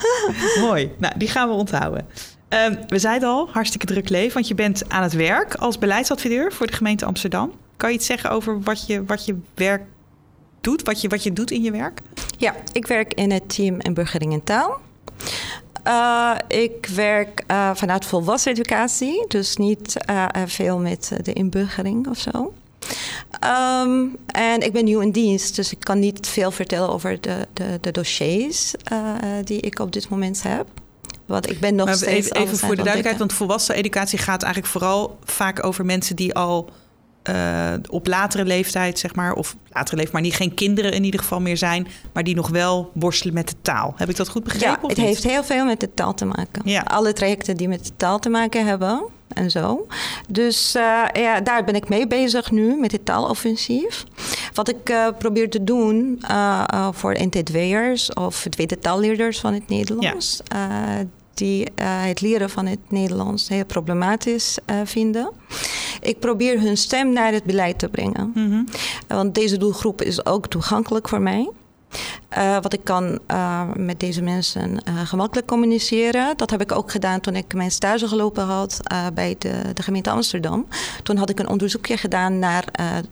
Mooi, 0.66 0.90
nou 0.98 1.18
die 1.18 1.28
gaan 1.28 1.48
we 1.48 1.54
onthouden. 1.54 2.06
Uh, 2.54 2.66
we 2.86 2.98
zeiden 2.98 3.28
al, 3.28 3.48
hartstikke 3.50 3.86
druk 3.86 4.08
leven, 4.08 4.34
want 4.34 4.48
je 4.48 4.54
bent 4.54 4.88
aan 4.88 5.02
het 5.02 5.12
werk 5.12 5.54
als 5.54 5.78
beleidsadviseur 5.78 6.52
voor 6.52 6.66
de 6.66 6.72
gemeente 6.72 7.04
Amsterdam. 7.04 7.52
Kan 7.76 7.90
je 7.90 7.96
iets 7.96 8.06
zeggen 8.06 8.30
over 8.30 8.60
wat 8.60 8.86
je, 8.86 9.04
wat 9.04 9.24
je 9.24 9.38
werk 9.54 9.82
doet, 10.60 10.82
wat 10.82 11.00
je, 11.00 11.08
wat 11.08 11.22
je 11.22 11.32
doet 11.32 11.50
in 11.50 11.62
je 11.62 11.70
werk? 11.70 12.00
Ja, 12.38 12.54
ik 12.72 12.86
werk 12.86 13.14
in 13.14 13.30
het 13.30 13.54
team 13.54 13.80
Inburgering 13.80 14.32
en 14.32 14.44
Taal. 14.44 14.80
Uh, 15.86 16.34
ik 16.48 16.86
werk 16.86 17.44
uh, 17.50 17.70
vanuit 17.74 18.04
volwassen 18.04 18.52
educatie, 18.52 19.24
dus 19.28 19.56
niet 19.56 19.96
uh, 20.10 20.26
veel 20.46 20.78
met 20.78 21.12
de 21.22 21.32
inburgering 21.32 22.08
of 22.08 22.18
zo. 22.18 22.52
Um, 23.84 24.16
en 24.26 24.60
ik 24.60 24.72
ben 24.72 24.84
nieuw 24.84 25.00
in 25.00 25.10
dienst, 25.10 25.56
dus 25.56 25.72
ik 25.72 25.80
kan 25.80 25.98
niet 25.98 26.28
veel 26.28 26.50
vertellen 26.50 26.88
over 26.88 27.20
de, 27.20 27.46
de, 27.52 27.78
de 27.80 27.90
dossiers 27.90 28.74
die 29.44 29.60
ik 29.60 29.78
op 29.78 29.92
dit 29.92 30.08
moment 30.08 30.42
heb. 30.42 30.66
Want 31.26 31.50
ik 31.50 31.60
ben 31.60 31.74
nog 31.74 31.86
maar 31.86 31.94
steeds. 31.94 32.30
Even, 32.30 32.42
even 32.42 32.58
voor 32.58 32.68
de 32.68 32.82
duidelijkheid, 32.82 33.18
want 33.18 33.32
volwassen 33.32 33.74
educatie 33.74 34.18
gaat 34.18 34.42
eigenlijk 34.42 34.72
vooral 34.72 35.18
vaak 35.24 35.64
over 35.64 35.84
mensen 35.84 36.16
die 36.16 36.34
al 36.34 36.70
uh, 37.30 37.72
op 37.88 38.06
latere 38.06 38.44
leeftijd, 38.44 38.98
zeg 38.98 39.14
maar, 39.14 39.32
of 39.32 39.56
latere 39.72 39.96
leeftijd, 39.96 40.12
maar 40.12 40.22
die 40.22 40.32
geen 40.32 40.54
kinderen 40.54 40.92
in 40.92 41.04
ieder 41.04 41.20
geval 41.20 41.40
meer 41.40 41.56
zijn, 41.56 41.86
maar 42.12 42.24
die 42.24 42.34
nog 42.34 42.48
wel 42.48 42.90
worstelen 42.94 43.34
met 43.34 43.48
de 43.48 43.54
taal. 43.62 43.94
Heb 43.96 44.08
ik 44.08 44.16
dat 44.16 44.28
goed 44.28 44.44
begrepen? 44.44 44.78
Ja, 44.82 44.88
het 44.88 44.96
heeft 44.96 45.22
heel 45.22 45.44
veel 45.44 45.64
met 45.64 45.80
de 45.80 45.94
taal 45.94 46.14
te 46.14 46.24
maken. 46.24 46.62
Ja. 46.64 46.80
Alle 46.80 47.12
trajecten 47.12 47.56
die 47.56 47.68
met 47.68 47.84
de 47.84 47.92
taal 47.96 48.18
te 48.18 48.28
maken 48.28 48.66
hebben 48.66 49.02
en 49.34 49.50
zo. 49.50 49.86
Dus 50.28 50.76
uh, 50.76 51.04
ja, 51.12 51.40
daar 51.40 51.64
ben 51.64 51.74
ik 51.74 51.88
mee 51.88 52.06
bezig 52.06 52.50
nu 52.50 52.76
met 52.76 52.92
het 52.92 53.04
taaloffensief. 53.04 54.04
Wat 54.54 54.68
ik 54.68 54.90
uh, 54.90 55.08
probeer 55.18 55.50
te 55.50 55.64
doen 55.64 56.22
voor 56.92 57.16
NT2'ers 57.18 58.06
of 58.14 58.46
tweede 58.50 58.78
taalleerders 58.78 59.40
van 59.40 59.54
het 59.54 59.68
Nederlands. 59.68 60.40
Ja 60.44 61.04
die 61.34 61.66
het 61.82 62.20
leren 62.20 62.50
van 62.50 62.66
het 62.66 62.78
Nederlands 62.88 63.48
heel 63.48 63.64
problematisch 63.64 64.58
vinden. 64.84 65.30
Ik 66.00 66.18
probeer 66.18 66.60
hun 66.60 66.76
stem 66.76 67.12
naar 67.12 67.32
het 67.32 67.44
beleid 67.44 67.78
te 67.78 67.88
brengen. 67.88 68.32
Mm 68.34 68.50
-hmm. 68.50 68.64
Want 69.06 69.34
deze 69.34 69.56
doelgroep 69.56 70.02
is 70.02 70.26
ook 70.26 70.46
toegankelijk 70.46 71.08
voor 71.08 71.20
mij. 71.20 71.50
Uh, 72.38 72.56
wat 72.62 72.72
ik 72.72 72.84
kan 72.84 73.18
uh, 73.30 73.62
met 73.74 74.00
deze 74.00 74.22
mensen 74.22 74.70
uh, 74.70 75.00
gemakkelijk 75.04 75.46
communiceren. 75.46 76.36
Dat 76.36 76.50
heb 76.50 76.60
ik 76.60 76.72
ook 76.72 76.90
gedaan 76.90 77.20
toen 77.20 77.36
ik 77.36 77.54
mijn 77.54 77.70
stage 77.70 78.08
gelopen 78.08 78.44
had 78.44 78.80
bij 79.14 79.36
de, 79.38 79.52
de, 79.74 79.82
gemeente 79.82 80.10
Amsterdam. 80.10 80.66
Toen 81.02 81.16
had 81.16 81.30
ik 81.30 81.38
een 81.38 81.48
onderzoekje 81.48 81.96
gedaan 81.96 82.38
naar 82.38 82.64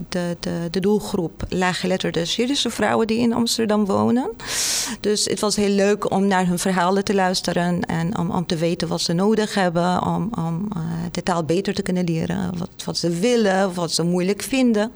de, 0.08 0.36
de, 0.40 0.68
de, 0.70 0.80
doelgroep 0.80 1.44
laaggeletterde 1.48 2.24
Syrische 2.24 2.70
vrouwen 2.70 3.06
die 3.06 3.18
in 3.18 3.32
Amsterdam 3.32 3.84
wonen. 3.84 4.30
Dus 5.00 5.24
het 5.24 5.40
was 5.40 5.56
heel 5.56 5.74
leuk 5.74 6.10
om 6.10 6.26
naar 6.26 6.46
hun 6.46 6.58
verhalen 6.58 7.04
te 7.04 7.14
luisteren 7.14 7.84
en 7.84 8.18
om, 8.18 8.30
om 8.30 8.46
te 8.46 8.56
weten 8.56 8.88
wat 8.88 9.00
ze 9.00 9.12
nodig 9.12 9.54
hebben 9.54 10.02
om, 10.02 10.30
om 10.38 10.68
de 11.10 11.22
taal 11.22 11.44
beter 11.44 11.74
te 11.74 11.82
kunnen 11.82 12.04
leren. 12.04 12.58
Wat, 12.58 12.70
wat 12.84 12.96
ze 12.96 13.10
willen, 13.10 13.74
wat 13.74 13.92
ze 13.92 14.02
moeilijk 14.02 14.42
vinden. 14.42 14.92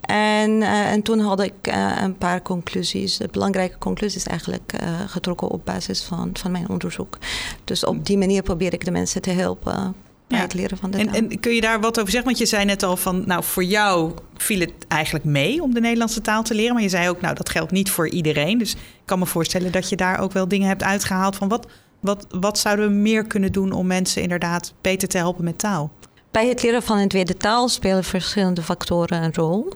En, 0.00 0.62
en 0.62 1.02
toen 1.02 1.20
had 1.20 1.40
ik 1.40 1.54
een 2.02 2.16
paar 2.16 2.42
conclusies 2.42 3.07
belangrijke 3.30 3.78
conclusies 3.78 4.24
eigenlijk 4.24 4.72
uh, 4.82 5.00
getrokken 5.06 5.48
op 5.48 5.64
basis 5.64 6.02
van, 6.02 6.30
van 6.32 6.50
mijn 6.50 6.68
onderzoek. 6.68 7.18
Dus 7.64 7.84
op 7.84 8.06
die 8.06 8.18
manier 8.18 8.42
probeer 8.42 8.72
ik 8.72 8.84
de 8.84 8.90
mensen 8.90 9.22
te 9.22 9.30
helpen 9.30 9.94
bij 10.28 10.38
het 10.38 10.54
leren 10.54 10.78
van 10.78 10.90
de 10.90 10.98
en, 10.98 11.14
En 11.14 11.40
kun 11.40 11.54
je 11.54 11.60
daar 11.60 11.80
wat 11.80 11.98
over 11.98 12.10
zeggen? 12.10 12.24
Want 12.24 12.38
je 12.38 12.46
zei 12.46 12.64
net 12.64 12.82
al 12.82 12.96
van, 12.96 13.22
nou 13.26 13.44
voor 13.44 13.64
jou 13.64 14.12
viel 14.36 14.60
het 14.60 14.72
eigenlijk 14.88 15.24
mee 15.24 15.62
om 15.62 15.74
de 15.74 15.80
Nederlandse 15.80 16.20
taal 16.20 16.42
te 16.42 16.54
leren. 16.54 16.74
Maar 16.74 16.82
je 16.82 16.88
zei 16.88 17.08
ook, 17.08 17.20
nou 17.20 17.34
dat 17.34 17.48
geldt 17.48 17.72
niet 17.72 17.90
voor 17.90 18.08
iedereen. 18.08 18.58
Dus 18.58 18.72
ik 18.72 18.78
kan 19.04 19.18
me 19.18 19.26
voorstellen 19.26 19.72
dat 19.72 19.88
je 19.88 19.96
daar 19.96 20.20
ook 20.20 20.32
wel 20.32 20.48
dingen 20.48 20.68
hebt 20.68 20.82
uitgehaald 20.82 21.36
van 21.36 21.48
wat, 21.48 21.66
wat, 22.00 22.26
wat 22.30 22.58
zouden 22.58 22.88
we 22.88 22.94
meer 22.94 23.26
kunnen 23.26 23.52
doen 23.52 23.72
om 23.72 23.86
mensen 23.86 24.22
inderdaad 24.22 24.72
beter 24.80 25.08
te 25.08 25.16
helpen 25.16 25.44
met 25.44 25.58
taal? 25.58 25.90
Bij 26.30 26.48
het 26.48 26.62
leren 26.62 26.82
van 26.82 26.98
een 26.98 27.08
tweede 27.08 27.36
taal 27.36 27.68
spelen 27.68 28.04
verschillende 28.04 28.62
factoren 28.62 29.22
een 29.22 29.34
rol. 29.34 29.72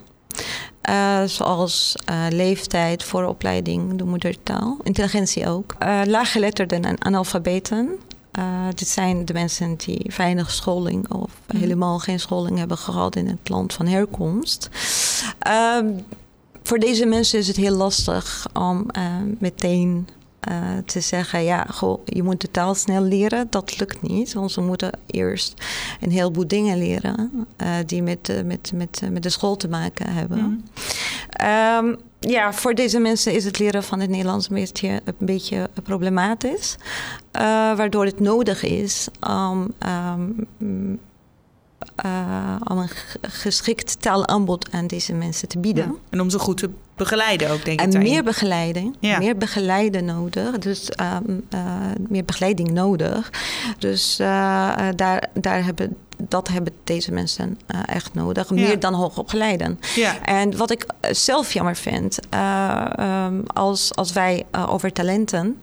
Uh, 0.90 1.22
zoals 1.24 1.94
uh, 2.10 2.26
leeftijd, 2.30 3.02
vooropleiding, 3.02 3.98
de 3.98 4.04
moedertaal, 4.04 4.76
intelligentie 4.82 5.48
ook. 5.48 5.74
Uh, 5.82 6.00
laaggeletterden 6.06 6.84
en 6.84 7.04
analfabeten. 7.04 7.88
dit 8.74 8.88
zijn 8.88 9.24
de 9.24 9.32
mensen 9.32 9.76
die 9.76 10.12
weinig 10.16 10.50
scholing 10.50 11.12
of 11.12 11.30
mm. 11.52 11.60
helemaal 11.60 11.98
geen 11.98 12.20
scholing 12.20 12.58
hebben 12.58 12.78
gehad 12.78 13.16
in 13.16 13.26
het 13.26 13.48
land 13.48 13.72
van 13.72 13.86
herkomst. 13.86 14.68
Ehm, 15.38 15.86
voor 16.62 16.78
deze 16.78 17.06
mensen 17.06 17.38
is 17.38 17.46
het 17.46 17.56
heel 17.56 17.76
lastig 17.76 18.46
om 18.52 18.86
meteen 19.38 20.08
uh, 20.50 20.56
te 20.86 21.00
zeggen, 21.00 21.42
ja, 21.44 21.66
goh, 21.70 22.00
je 22.04 22.22
moet 22.22 22.40
de 22.40 22.50
taal 22.50 22.74
snel 22.74 23.02
leren, 23.02 23.46
dat 23.50 23.78
lukt 23.78 24.02
niet. 24.02 24.32
Want 24.32 24.52
ze 24.52 24.60
moeten 24.60 24.90
eerst 25.06 25.54
een 26.00 26.10
heleboel 26.10 26.46
dingen 26.46 26.78
leren 26.78 27.46
uh, 27.62 27.68
die 27.86 28.02
met, 28.02 28.28
uh, 28.28 28.42
met, 28.42 28.72
met, 28.74 29.02
met 29.10 29.22
de 29.22 29.30
school 29.30 29.56
te 29.56 29.68
maken 29.68 30.12
hebben. 30.12 30.38
Mm. 30.38 30.62
Um, 31.86 31.96
ja, 32.18 32.52
voor 32.52 32.74
deze 32.74 32.98
mensen 32.98 33.32
is 33.34 33.44
het 33.44 33.58
leren 33.58 33.82
van 33.82 34.00
het 34.00 34.10
Nederlands 34.10 34.48
een 34.48 34.54
beetje, 34.54 35.00
een 35.04 35.14
beetje 35.18 35.70
problematisch. 35.82 36.76
waardoor 37.76 38.04
het 38.04 38.20
nodig 38.20 38.62
is 38.62 39.08
om 39.20 39.72
um, 40.58 40.98
uh, 42.04 42.56
om 42.64 42.78
een 42.78 42.90
geschikt 43.20 44.00
taalaanbod 44.00 44.68
aan 44.72 44.86
deze 44.86 45.12
mensen 45.12 45.48
te 45.48 45.58
bieden. 45.58 45.84
Ja. 45.84 45.94
En 46.10 46.20
om 46.20 46.30
ze 46.30 46.38
goed 46.38 46.56
te 46.56 46.70
begeleiden 46.96 47.50
ook, 47.50 47.64
denk 47.64 47.80
ik. 47.80 47.92
En 47.94 48.02
meer 48.02 48.24
begeleiding. 48.24 48.96
Ja. 49.00 49.18
Meer 49.18 49.36
begeleiden 49.36 50.04
nodig. 50.04 50.58
Dus 50.58 50.90
um, 51.26 51.44
uh, 51.54 51.60
meer 52.08 52.24
begeleiding 52.24 52.70
nodig. 52.70 53.30
Dus 53.78 54.20
uh, 54.20 54.26
daar, 54.96 55.28
daar 55.34 55.64
hebben 55.64 55.96
dat 56.28 56.48
hebben 56.48 56.72
deze 56.84 57.12
mensen 57.12 57.58
echt 57.86 58.14
nodig. 58.14 58.50
Meer 58.50 58.70
ja. 58.70 58.76
dan 58.76 58.94
hoogopgeleiden. 58.94 59.78
Ja. 59.94 60.22
En 60.24 60.56
wat 60.56 60.70
ik 60.70 60.86
zelf 61.10 61.52
jammer 61.52 61.76
vind, 61.76 62.18
um, 62.34 63.42
als, 63.46 63.94
als 63.94 64.12
wij 64.12 64.44
over 64.68 64.92
talenten 64.92 65.56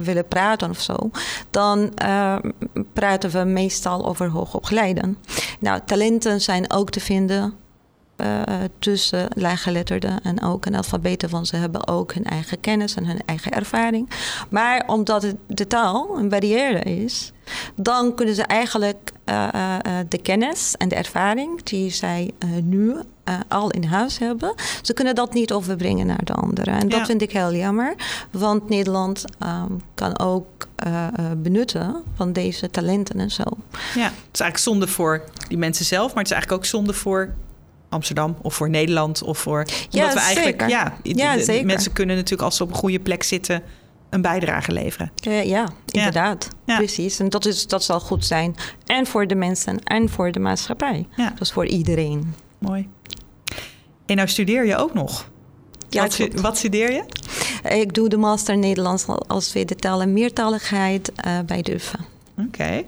willen 0.00 0.28
praten 0.28 0.70
of 0.70 0.80
zo, 0.80 1.10
dan 1.50 1.92
praten 2.92 3.30
we 3.30 3.44
meestal 3.44 4.06
over 4.06 4.28
hoogopgeleiden. 4.28 5.18
Nou, 5.60 5.80
talenten 5.84 6.40
zijn 6.40 6.72
ook 6.72 6.90
te 6.90 7.00
vinden 7.00 7.54
uh, 8.16 8.42
tussen 8.78 9.28
laaggeletterden 9.34 10.22
en 10.22 10.42
ook 10.42 10.66
analfabeten, 10.66 11.30
want 11.30 11.48
ze 11.48 11.56
hebben 11.56 11.88
ook 11.88 12.14
hun 12.14 12.24
eigen 12.24 12.60
kennis 12.60 12.94
en 12.94 13.06
hun 13.06 13.20
eigen 13.26 13.52
ervaring. 13.52 14.10
Maar 14.50 14.84
omdat 14.86 15.22
het, 15.22 15.36
de 15.46 15.66
taal 15.66 16.18
een 16.18 16.28
barrière 16.28 16.80
is, 16.80 17.32
dan 17.74 18.14
kunnen 18.14 18.34
ze 18.34 18.42
eigenlijk 18.42 19.12
de 20.08 20.18
kennis 20.22 20.74
en 20.76 20.88
de 20.88 20.94
ervaring 20.94 21.62
die 21.62 21.90
zij 21.90 22.30
nu 22.62 22.96
al 23.48 23.70
in 23.70 23.84
huis 23.84 24.18
hebben, 24.18 24.54
ze 24.82 24.92
kunnen 24.92 25.14
dat 25.14 25.34
niet 25.34 25.52
overbrengen 25.52 26.06
naar 26.06 26.24
de 26.24 26.32
anderen. 26.32 26.74
En 26.74 26.88
dat 26.88 26.98
ja. 26.98 27.06
vind 27.06 27.22
ik 27.22 27.32
heel 27.32 27.54
jammer, 27.54 27.94
want 28.30 28.68
Nederland 28.68 29.24
um, 29.42 29.80
kan 29.94 30.18
ook 30.18 30.66
benutten 31.36 32.02
van 32.14 32.32
deze 32.32 32.70
talenten 32.70 33.20
en 33.20 33.30
zo. 33.30 33.42
Ja, 33.94 34.04
het 34.04 34.12
is 34.32 34.40
eigenlijk 34.40 34.58
zonde 34.58 34.86
voor 34.86 35.22
die 35.48 35.58
mensen 35.58 35.84
zelf, 35.84 36.06
maar 36.06 36.22
het 36.22 36.26
is 36.26 36.32
eigenlijk 36.32 36.62
ook 36.62 36.68
zonde 36.68 36.92
voor 36.92 37.34
Amsterdam 37.88 38.36
of 38.42 38.54
voor 38.54 38.70
Nederland 38.70 39.22
of 39.22 39.38
voor. 39.38 39.64
Ja, 39.90 40.00
omdat 40.00 40.14
we 40.14 40.20
eigenlijk, 40.20 40.60
zeker. 40.60 40.68
ja, 40.68 40.96
ja 41.02 41.42
zeker. 41.42 41.66
mensen 41.66 41.92
kunnen 41.92 42.16
natuurlijk 42.16 42.42
als 42.42 42.56
ze 42.56 42.62
op 42.62 42.70
een 42.70 42.76
goede 42.76 43.00
plek 43.00 43.22
zitten 43.22 43.62
een 44.10 44.22
bijdrage 44.22 44.72
leveren. 44.72 45.12
Uh, 45.28 45.44
ja, 45.44 45.68
inderdaad. 45.86 46.48
Ja. 46.66 46.76
Precies. 46.76 47.18
En 47.18 47.28
dat, 47.28 47.46
is, 47.46 47.66
dat 47.66 47.84
zal 47.84 48.00
goed 48.00 48.24
zijn. 48.24 48.54
En 48.86 49.06
voor 49.06 49.26
de 49.26 49.34
mensen 49.34 49.82
en 49.84 50.08
voor 50.08 50.32
de 50.32 50.38
maatschappij. 50.38 51.06
Ja. 51.16 51.32
Dus 51.38 51.52
voor 51.52 51.66
iedereen. 51.66 52.34
Mooi. 52.58 52.88
En 54.08 54.16
nou 54.16 54.28
studeer 54.28 54.66
je 54.66 54.76
ook 54.76 54.94
nog. 54.94 55.28
Ja, 55.88 56.02
wat, 56.02 56.28
wat 56.40 56.56
studeer 56.56 56.92
je? 56.92 57.04
Ik 57.74 57.94
doe 57.94 58.08
de 58.08 58.16
master 58.16 58.58
Nederlands 58.58 59.06
als 59.26 59.48
tweede 59.48 59.74
taal 59.74 60.00
en 60.00 60.12
meertaligheid 60.12 61.12
uh, 61.26 61.38
bij 61.46 61.62
DUFA. 61.62 61.98
Oké. 62.38 62.46
Okay. 62.46 62.86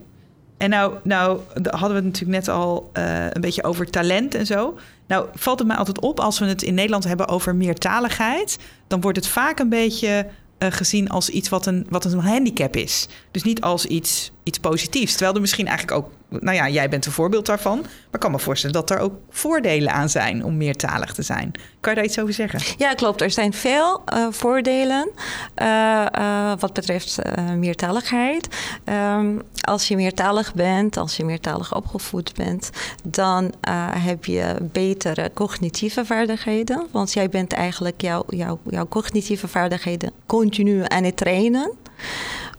En 0.57 0.71
nou, 0.71 0.95
nou 1.03 1.41
hadden 1.63 1.89
we 1.89 1.95
het 1.95 2.05
natuurlijk 2.05 2.39
net 2.39 2.49
al 2.49 2.91
uh, 2.95 3.25
een 3.31 3.41
beetje 3.41 3.65
over 3.65 3.91
talent 3.91 4.35
en 4.35 4.47
zo. 4.47 4.79
Nou 5.07 5.27
valt 5.35 5.59
het 5.59 5.69
mij 5.69 5.77
altijd 5.77 6.01
op 6.01 6.21
als 6.21 6.39
we 6.39 6.45
het 6.45 6.63
in 6.63 6.75
Nederland 6.75 7.05
hebben 7.05 7.29
over 7.29 7.55
meertaligheid, 7.55 8.59
dan 8.87 9.01
wordt 9.01 9.17
het 9.17 9.27
vaak 9.27 9.59
een 9.59 9.69
beetje 9.69 10.27
uh, 10.59 10.69
gezien 10.71 11.09
als 11.09 11.29
iets 11.29 11.49
wat 11.49 11.67
een, 11.67 11.87
wat 11.89 12.05
een 12.05 12.19
handicap 12.19 12.77
is. 12.77 13.09
Dus 13.31 13.43
niet 13.43 13.61
als 13.61 13.87
iets, 13.87 14.31
iets 14.51 14.59
positiefs. 14.59 15.13
Terwijl 15.13 15.35
er 15.35 15.41
misschien 15.41 15.67
eigenlijk 15.67 15.99
ook, 15.99 16.11
nou 16.43 16.57
ja, 16.57 16.69
jij 16.69 16.89
bent 16.89 17.07
een 17.07 17.13
voorbeeld 17.13 17.47
daarvan. 17.47 17.81
Maar 17.81 18.13
ik 18.13 18.21
kan 18.21 18.31
me 18.31 18.39
voorstellen 18.39 18.75
dat 18.75 18.91
er 18.91 18.99
ook 18.99 19.15
voordelen 19.31 19.93
aan 19.93 20.09
zijn 20.09 20.45
om 20.45 20.57
meertalig 20.57 21.13
te 21.13 21.23
zijn. 21.23 21.53
Kan 21.81 21.93
je 21.93 21.99
daar 21.99 22.09
iets 22.09 22.19
over 22.19 22.35
zeggen? 22.35 22.61
Ja, 22.77 22.95
klopt. 22.95 23.21
Er 23.21 23.31
zijn 23.31 23.53
veel 23.53 24.03
uh, 24.15 24.27
voordelen 24.31 25.11
uh, 25.57 26.07
uh, 26.19 26.53
wat 26.59 26.73
betreft 26.73 27.19
meertaligheid. 27.57 28.49
Um, 28.85 29.43
als 29.61 29.89
je 29.89 29.97
meertalig 29.97 30.55
bent, 30.55 30.97
als 30.97 31.17
je 31.17 31.25
meertalig 31.25 31.75
opgevoed 31.75 32.35
bent, 32.35 32.71
dan 33.05 33.53
heb 33.99 34.25
je 34.25 34.57
betere 34.61 35.31
cognitieve 35.35 36.05
vaardigheden. 36.05 36.87
Want 36.91 37.13
jij 37.13 37.29
bent 37.29 37.53
eigenlijk 37.53 38.01
jouw, 38.01 38.25
jouw, 38.29 38.61
jouw 38.71 38.89
cognitieve 38.89 39.49
vaardigheden 39.49 40.13
continu 40.27 40.83
aan 40.87 41.05
het 41.05 41.17
trainen. 41.17 41.73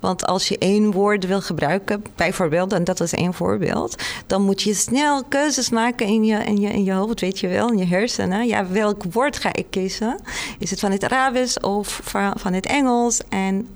Want 0.01 0.25
als 0.25 0.47
je 0.47 0.57
één 0.57 0.91
woord 0.91 1.25
wil 1.25 1.41
gebruiken, 1.41 2.03
bijvoorbeeld, 2.15 2.73
en 2.73 2.83
dat 2.83 2.99
is 2.99 3.13
één 3.13 3.33
voorbeeld, 3.33 3.95
dan 4.27 4.41
moet 4.41 4.61
je 4.61 4.73
snel 4.73 5.23
keuzes 5.23 5.69
maken 5.69 6.07
in 6.07 6.23
je, 6.23 6.37
in 6.37 6.57
je, 6.57 6.69
in 6.69 6.83
je 6.83 6.91
hoofd, 6.91 7.19
weet 7.21 7.39
je 7.39 7.47
wel, 7.47 7.71
in 7.71 7.77
je 7.77 7.85
hersenen. 7.85 8.47
Ja, 8.47 8.67
welk 8.67 9.03
woord 9.11 9.37
ga 9.37 9.53
ik 9.53 9.65
kiezen? 9.69 10.19
is 10.59 10.69
het 10.69 10.79
van 10.79 10.91
het 10.91 11.03
Arabisch 11.03 11.57
of 11.57 11.99
van, 12.03 12.33
van 12.35 12.53
het 12.53 12.65
Engels. 12.65 13.21
En 13.29 13.67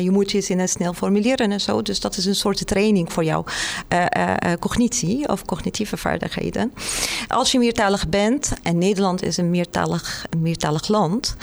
je 0.00 0.10
moet 0.10 0.30
je 0.30 0.40
zinnen 0.40 0.68
snel 0.68 0.92
formuleren 0.92 1.52
en 1.52 1.60
zo. 1.60 1.82
Dus 1.82 2.00
dat 2.00 2.16
is 2.16 2.24
een 2.24 2.34
soort 2.34 2.66
training 2.66 3.12
voor 3.12 3.24
jouw 3.24 3.44
cognitie 4.58 5.28
of 5.28 5.44
cognitieve 5.44 5.96
vaardigheden. 5.96 6.72
Als 7.28 7.52
je 7.52 7.58
meertalig 7.58 8.08
bent, 8.08 8.52
en 8.62 8.78
Nederland 8.78 9.22
is 9.22 9.36
een 9.36 9.50
meertalig, 9.50 10.26
een 10.30 10.42
meertalig 10.42 10.88
land, 10.88 11.36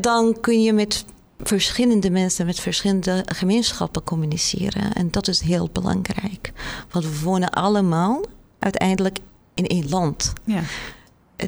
dan 0.00 0.36
kun 0.40 0.62
je 0.62 0.72
met 0.72 1.04
verschillende 1.42 2.10
mensen 2.10 2.46
met 2.46 2.60
verschillende 2.60 3.24
gemeenschappen 3.26 4.04
communiceren. 4.04 4.92
En 4.92 5.10
dat 5.10 5.28
is 5.28 5.40
heel 5.40 5.68
belangrijk. 5.72 6.52
Want 6.90 7.04
we 7.04 7.20
wonen 7.20 7.50
allemaal 7.50 8.24
uiteindelijk 8.58 9.18
in 9.54 9.66
één 9.66 9.88
land. 9.88 10.32
Ja. 10.44 10.62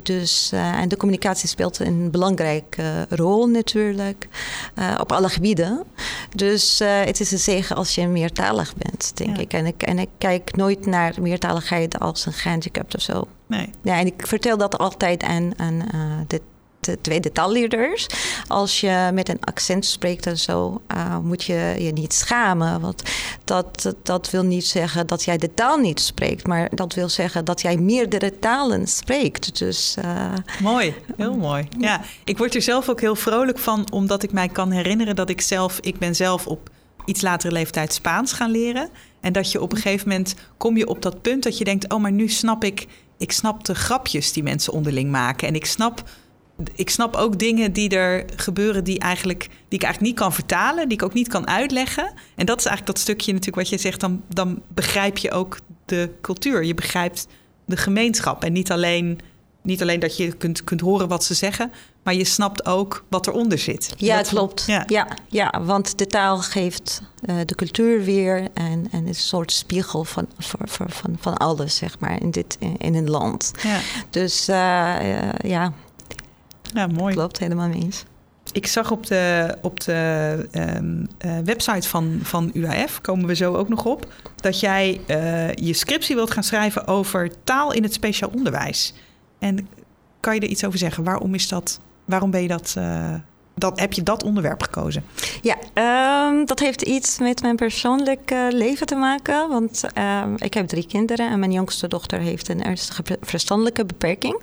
Dus, 0.02 0.50
uh, 0.54 0.80
en 0.80 0.88
de 0.88 0.96
communicatie 0.96 1.48
speelt 1.48 1.78
een 1.78 2.10
belangrijke 2.10 3.06
rol 3.08 3.46
natuurlijk 3.46 4.28
uh, 4.78 4.94
op 5.00 5.12
alle 5.12 5.28
gebieden. 5.28 5.84
Dus 6.34 6.80
uh, 6.80 7.00
het 7.00 7.20
is 7.20 7.30
een 7.32 7.38
zegen 7.38 7.76
als 7.76 7.94
je 7.94 8.06
meertalig 8.06 8.74
bent, 8.76 9.16
denk 9.16 9.38
ik. 9.38 9.52
En, 9.52 9.66
ik. 9.66 9.82
en 9.82 9.98
ik 9.98 10.08
kijk 10.18 10.56
nooit 10.56 10.86
naar 10.86 11.14
meertaligheid 11.20 11.98
als 11.98 12.26
een 12.26 12.32
handicap 12.42 12.94
of 12.94 13.00
zo. 13.02 13.28
Nee. 13.46 13.70
Ja, 13.82 13.98
en 13.98 14.06
ik 14.06 14.26
vertel 14.26 14.56
dat 14.56 14.78
altijd 14.78 15.22
aan, 15.22 15.58
aan 15.58 15.86
de 16.84 16.98
tweede 17.00 17.32
taalleerders. 17.32 18.06
Als 18.46 18.80
je 18.80 19.10
met 19.12 19.28
een 19.28 19.40
accent 19.40 19.84
spreekt 19.84 20.26
en 20.26 20.38
zo, 20.38 20.80
uh, 20.94 21.18
moet 21.18 21.44
je 21.44 21.74
je 21.78 21.92
niet 21.92 22.12
schamen. 22.12 22.80
Want 22.80 23.02
dat, 23.44 23.94
dat 24.02 24.30
wil 24.30 24.42
niet 24.42 24.66
zeggen 24.66 25.06
dat 25.06 25.24
jij 25.24 25.38
de 25.38 25.54
taal 25.54 25.76
niet 25.76 26.00
spreekt, 26.00 26.46
maar 26.46 26.68
dat 26.74 26.94
wil 26.94 27.08
zeggen 27.08 27.44
dat 27.44 27.60
jij 27.60 27.76
meerdere 27.76 28.38
talen 28.38 28.86
spreekt. 28.86 29.58
Dus, 29.58 29.96
uh, 30.04 30.32
mooi, 30.60 30.94
heel 31.16 31.36
mooi. 31.36 31.68
Ja, 31.78 32.00
ik 32.24 32.38
word 32.38 32.54
er 32.54 32.62
zelf 32.62 32.88
ook 32.88 33.00
heel 33.00 33.16
vrolijk 33.16 33.58
van, 33.58 33.90
omdat 33.92 34.22
ik 34.22 34.32
mij 34.32 34.48
kan 34.48 34.70
herinneren 34.70 35.16
dat 35.16 35.30
ik 35.30 35.40
zelf, 35.40 35.78
ik 35.80 35.98
ben 35.98 36.14
zelf 36.14 36.46
op 36.46 36.70
iets 37.04 37.20
latere 37.20 37.52
leeftijd 37.52 37.92
Spaans 37.92 38.32
gaan 38.32 38.50
leren. 38.50 38.88
En 39.20 39.32
dat 39.32 39.52
je 39.52 39.60
op 39.60 39.72
een 39.72 39.78
gegeven 39.78 40.08
moment 40.08 40.34
kom 40.56 40.76
je 40.76 40.88
op 40.88 41.02
dat 41.02 41.22
punt 41.22 41.42
dat 41.42 41.58
je 41.58 41.64
denkt: 41.64 41.92
oh, 41.92 42.00
maar 42.00 42.12
nu 42.12 42.28
snap 42.28 42.64
ik, 42.64 42.86
ik 43.18 43.32
snap 43.32 43.64
de 43.64 43.74
grapjes 43.74 44.32
die 44.32 44.42
mensen 44.42 44.72
onderling 44.72 45.10
maken. 45.10 45.48
En 45.48 45.54
ik 45.54 45.66
snap 45.66 46.02
ik 46.74 46.90
snap 46.90 47.16
ook 47.16 47.38
dingen 47.38 47.72
die 47.72 47.88
er 47.88 48.24
gebeuren 48.36 48.84
die, 48.84 48.98
eigenlijk, 48.98 49.40
die 49.40 49.78
ik 49.78 49.82
eigenlijk 49.82 50.00
niet 50.00 50.22
kan 50.22 50.32
vertalen, 50.32 50.88
die 50.88 50.98
ik 50.98 51.04
ook 51.04 51.14
niet 51.14 51.28
kan 51.28 51.48
uitleggen. 51.48 52.12
En 52.36 52.46
dat 52.46 52.58
is 52.58 52.66
eigenlijk 52.66 52.96
dat 52.96 52.98
stukje 52.98 53.32
natuurlijk 53.32 53.58
wat 53.58 53.68
je 53.68 53.78
zegt, 53.78 54.00
dan, 54.00 54.22
dan 54.28 54.62
begrijp 54.68 55.16
je 55.16 55.30
ook 55.30 55.58
de 55.84 56.10
cultuur. 56.20 56.64
Je 56.64 56.74
begrijpt 56.74 57.26
de 57.64 57.76
gemeenschap. 57.76 58.44
En 58.44 58.52
niet 58.52 58.70
alleen, 58.70 59.20
niet 59.62 59.82
alleen 59.82 60.00
dat 60.00 60.16
je 60.16 60.32
kunt, 60.32 60.64
kunt 60.64 60.80
horen 60.80 61.08
wat 61.08 61.24
ze 61.24 61.34
zeggen, 61.34 61.72
maar 62.02 62.14
je 62.14 62.24
snapt 62.24 62.66
ook 62.66 63.04
wat 63.08 63.26
eronder 63.26 63.58
zit. 63.58 63.94
Ja, 63.96 64.16
dat, 64.16 64.28
klopt. 64.28 64.64
Ja. 64.66 64.84
ja. 64.86 65.08
Ja, 65.28 65.60
want 65.64 65.98
de 65.98 66.06
taal 66.06 66.38
geeft 66.38 67.02
uh, 67.22 67.36
de 67.44 67.54
cultuur 67.54 68.04
weer 68.04 68.48
en, 68.54 68.86
en 68.90 69.06
is 69.06 69.16
een 69.16 69.24
soort 69.24 69.52
spiegel 69.52 70.04
van, 70.04 70.26
voor, 70.38 70.60
voor, 70.68 70.90
van, 70.90 71.16
van 71.20 71.36
alles, 71.36 71.76
zeg 71.76 71.98
maar, 71.98 72.22
in, 72.22 72.30
dit, 72.30 72.58
in, 72.78 72.94
een 72.94 73.10
land. 73.10 73.52
Ja. 73.62 73.80
Dus 74.10 74.48
uh, 74.48 74.56
uh, 75.02 75.50
ja, 75.50 75.72
ja, 76.74 76.86
mooi. 76.86 77.14
Klopt, 77.14 77.38
helemaal 77.38 77.68
mee 77.68 77.82
eens. 77.82 78.04
Ik 78.52 78.66
zag 78.66 78.90
op 78.90 79.06
de, 79.06 79.54
op 79.62 79.80
de 79.80 80.48
um, 80.52 81.06
uh, 81.26 81.38
website 81.44 81.88
van, 81.88 82.18
van 82.22 82.50
UAF, 82.54 83.00
komen 83.00 83.26
we 83.26 83.34
zo 83.34 83.54
ook 83.54 83.68
nog 83.68 83.84
op, 83.84 84.12
dat 84.36 84.60
jij 84.60 85.00
uh, 85.06 85.52
je 85.52 85.72
scriptie 85.72 86.14
wilt 86.14 86.30
gaan 86.30 86.42
schrijven 86.42 86.86
over 86.86 87.30
taal 87.44 87.72
in 87.72 87.82
het 87.82 87.92
speciaal 87.92 88.30
onderwijs. 88.34 88.94
En 89.38 89.68
kan 90.20 90.34
je 90.34 90.40
er 90.40 90.48
iets 90.48 90.64
over 90.64 90.78
zeggen? 90.78 91.04
Waarom 91.04 91.34
is 91.34 91.48
dat? 91.48 91.80
Waarom 92.04 92.30
ben 92.30 92.42
je 92.42 92.48
dat? 92.48 92.74
Uh, 92.78 93.14
dat, 93.54 93.80
heb 93.80 93.92
je 93.92 94.02
dat 94.02 94.22
onderwerp 94.22 94.62
gekozen? 94.62 95.04
Ja, 95.42 95.56
um, 96.28 96.46
dat 96.46 96.58
heeft 96.58 96.82
iets 96.82 97.18
met 97.18 97.42
mijn 97.42 97.56
persoonlijke 97.56 98.48
leven 98.52 98.86
te 98.86 98.94
maken. 98.94 99.48
Want 99.48 99.82
um, 99.98 100.34
ik 100.38 100.54
heb 100.54 100.66
drie 100.66 100.86
kinderen 100.86 101.30
en 101.30 101.38
mijn 101.38 101.52
jongste 101.52 101.88
dochter 101.88 102.20
heeft 102.20 102.48
een 102.48 102.62
ernstige 102.62 103.02
verstandelijke 103.20 103.84
beperking 103.84 104.42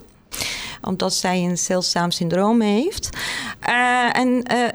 omdat 0.81 1.13
zij 1.13 1.43
een 1.43 1.57
zeldzaam 1.57 2.11
syndroom 2.11 2.61
heeft. 2.61 3.09
Uh, 3.69 4.17
en 4.17 4.27
uh, 4.27 4.67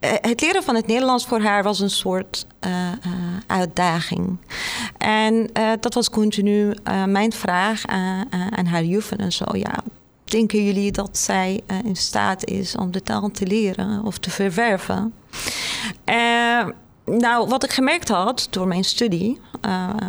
het 0.00 0.40
leren 0.40 0.62
van 0.62 0.74
het 0.74 0.86
Nederlands 0.86 1.26
voor 1.26 1.40
haar 1.40 1.62
was 1.62 1.80
een 1.80 1.90
soort 1.90 2.46
uitdaging. 3.46 4.38
En 4.98 5.50
dat 5.80 5.94
was 5.94 6.10
continu 6.10 6.74
mijn 7.06 7.32
vraag 7.32 7.86
aan, 7.86 8.26
aan 8.30 8.66
haar 8.66 8.84
juffen 8.84 9.18
en 9.18 9.32
zo. 9.32 9.44
Ja, 9.52 9.74
denken 10.24 10.64
jullie 10.64 10.92
dat 10.92 11.18
zij 11.18 11.60
in 11.84 11.96
staat 11.96 12.44
is 12.44 12.76
om 12.76 12.90
de 12.90 13.02
taal 13.02 13.30
te 13.30 13.46
leren 13.46 14.04
of 14.04 14.18
te 14.18 14.30
verwerven? 14.30 15.14
nou, 17.04 17.48
wat 17.48 17.64
ik 17.64 17.72
gemerkt 17.72 18.08
had 18.08 18.46
door 18.50 18.66
mijn 18.66 18.84
studie 18.84 19.40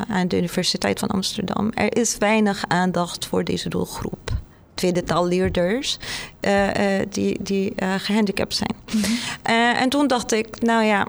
aan 0.08 0.28
de 0.28 0.38
Universiteit 0.38 1.00
van 1.00 1.10
Amsterdam, 1.10 1.72
er 1.74 1.98
is 1.98 2.18
weinig 2.18 2.64
aandacht 2.68 3.26
voor 3.26 3.44
deze 3.44 3.70
doelgroep 3.70 4.43
tweede 4.74 5.04
taalleerders 5.04 6.00
uh, 6.42 6.70
die, 7.10 7.44
die 7.44 7.74
uh, 7.76 7.94
gehandicapt 7.98 8.56
zijn. 8.56 8.76
Mhm. 8.94 9.76
en 9.76 9.90
toen 9.90 10.08
dacht 10.08 10.32
ik, 10.32 10.62
nou 10.62 10.84
ja, 10.84 11.08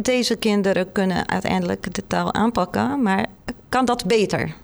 deze 0.00 0.36
kinderen 0.36 0.92
kunnen 0.92 1.28
uiteindelijk 1.28 1.94
de 1.94 2.06
taal 2.06 2.34
aanpakken, 2.34 3.02
maar 3.02 3.26
kan 3.68 3.84
dat 3.84 4.06
beter? 4.06 4.54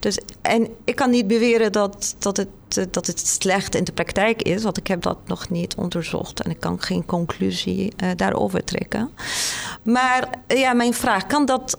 Dus, 0.00 0.18
en 0.42 0.68
ik 0.84 0.96
kan 0.96 1.10
niet 1.10 1.26
beweren 1.26 1.72
dat, 1.72 2.16
dat, 2.18 2.36
het, 2.36 2.48
dat 2.92 3.06
het 3.06 3.26
slecht 3.26 3.74
in 3.74 3.84
de 3.84 3.92
praktijk 3.92 4.42
is, 4.42 4.62
want 4.62 4.76
ik 4.76 4.86
heb 4.86 5.02
dat 5.02 5.18
nog 5.26 5.50
niet 5.50 5.74
onderzocht 5.74 6.42
en 6.42 6.50
ik 6.50 6.60
kan 6.60 6.82
geen 6.82 7.06
conclusie 7.06 7.92
daarover 8.16 8.64
trekken. 8.64 9.10
Maar 9.82 10.28
ja, 10.46 10.72
mijn 10.72 10.94
vraag, 10.94 11.26
kan 11.26 11.46
dat 11.46 11.78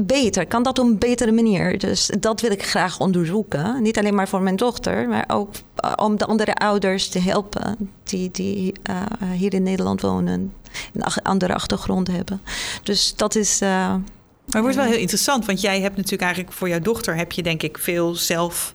beter? 0.00 0.46
Kan 0.46 0.62
dat 0.62 0.78
op 0.78 0.86
een 0.86 0.98
betere 0.98 1.32
manier? 1.32 1.78
Dus 1.78 2.10
dat 2.20 2.40
wil 2.40 2.50
ik 2.50 2.62
graag 2.62 3.00
onderzoeken. 3.00 3.82
Niet 3.82 3.98
alleen 3.98 4.14
maar 4.14 4.28
voor 4.28 4.42
mijn 4.42 4.56
dochter, 4.56 5.08
maar 5.08 5.24
ook 5.28 5.54
eh, 5.76 5.92
om 5.96 6.16
de 6.16 6.26
andere 6.26 6.54
ouders 6.54 7.08
te 7.08 7.18
helpen 7.18 7.90
die, 8.02 8.30
die 8.30 8.72
uh, 8.90 9.30
hier 9.30 9.54
in 9.54 9.62
Nederland 9.62 10.00
wonen, 10.00 10.52
een 10.92 11.02
andere 11.22 11.54
achtergrond 11.54 12.06
hebben. 12.06 12.40
Dus 12.82 13.16
dat 13.16 13.34
is. 13.34 13.62
Uh, 13.62 13.68
maar 13.68 14.62
het 14.62 14.62
wordt 14.62 14.76
wel 14.76 14.92
heel 14.92 15.00
interessant, 15.00 15.46
want 15.46 15.60
jij 15.60 15.80
hebt 15.80 15.96
natuurlijk 15.96 16.22
eigenlijk 16.22 16.52
voor 16.52 16.68
jouw 16.68 16.80
dochter 16.80 17.16
heb 17.16 17.32
je 17.32 17.42
denk 17.42 17.62
ik 17.62 17.78
veel 17.78 18.14
zelf 18.14 18.74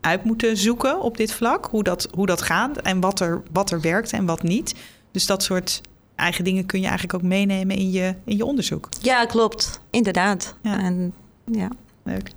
uit 0.00 0.24
moeten 0.24 0.56
zoeken 0.56 1.00
op 1.00 1.16
dit 1.16 1.32
vlak. 1.32 1.66
Hoe 1.70 1.82
dat, 1.82 2.08
hoe 2.14 2.26
dat 2.26 2.42
gaat 2.42 2.76
en 2.76 3.00
wat 3.00 3.20
er, 3.20 3.42
wat 3.52 3.70
er 3.70 3.80
werkt 3.80 4.12
en 4.12 4.26
wat 4.26 4.42
niet. 4.42 4.74
Dus 5.10 5.26
dat 5.26 5.42
soort 5.42 5.80
eigen 6.16 6.44
dingen 6.44 6.66
kun 6.66 6.80
je 6.80 6.86
eigenlijk 6.86 7.14
ook 7.14 7.28
meenemen 7.28 7.76
in 7.76 7.90
je, 7.90 8.14
in 8.24 8.36
je 8.36 8.44
onderzoek. 8.44 8.88
Ja, 9.00 9.24
klopt. 9.24 9.80
Inderdaad. 9.90 10.54
Ja. 10.62 10.78
En, 10.78 11.12
ja. 11.52 11.68
Leuk. 12.02 12.30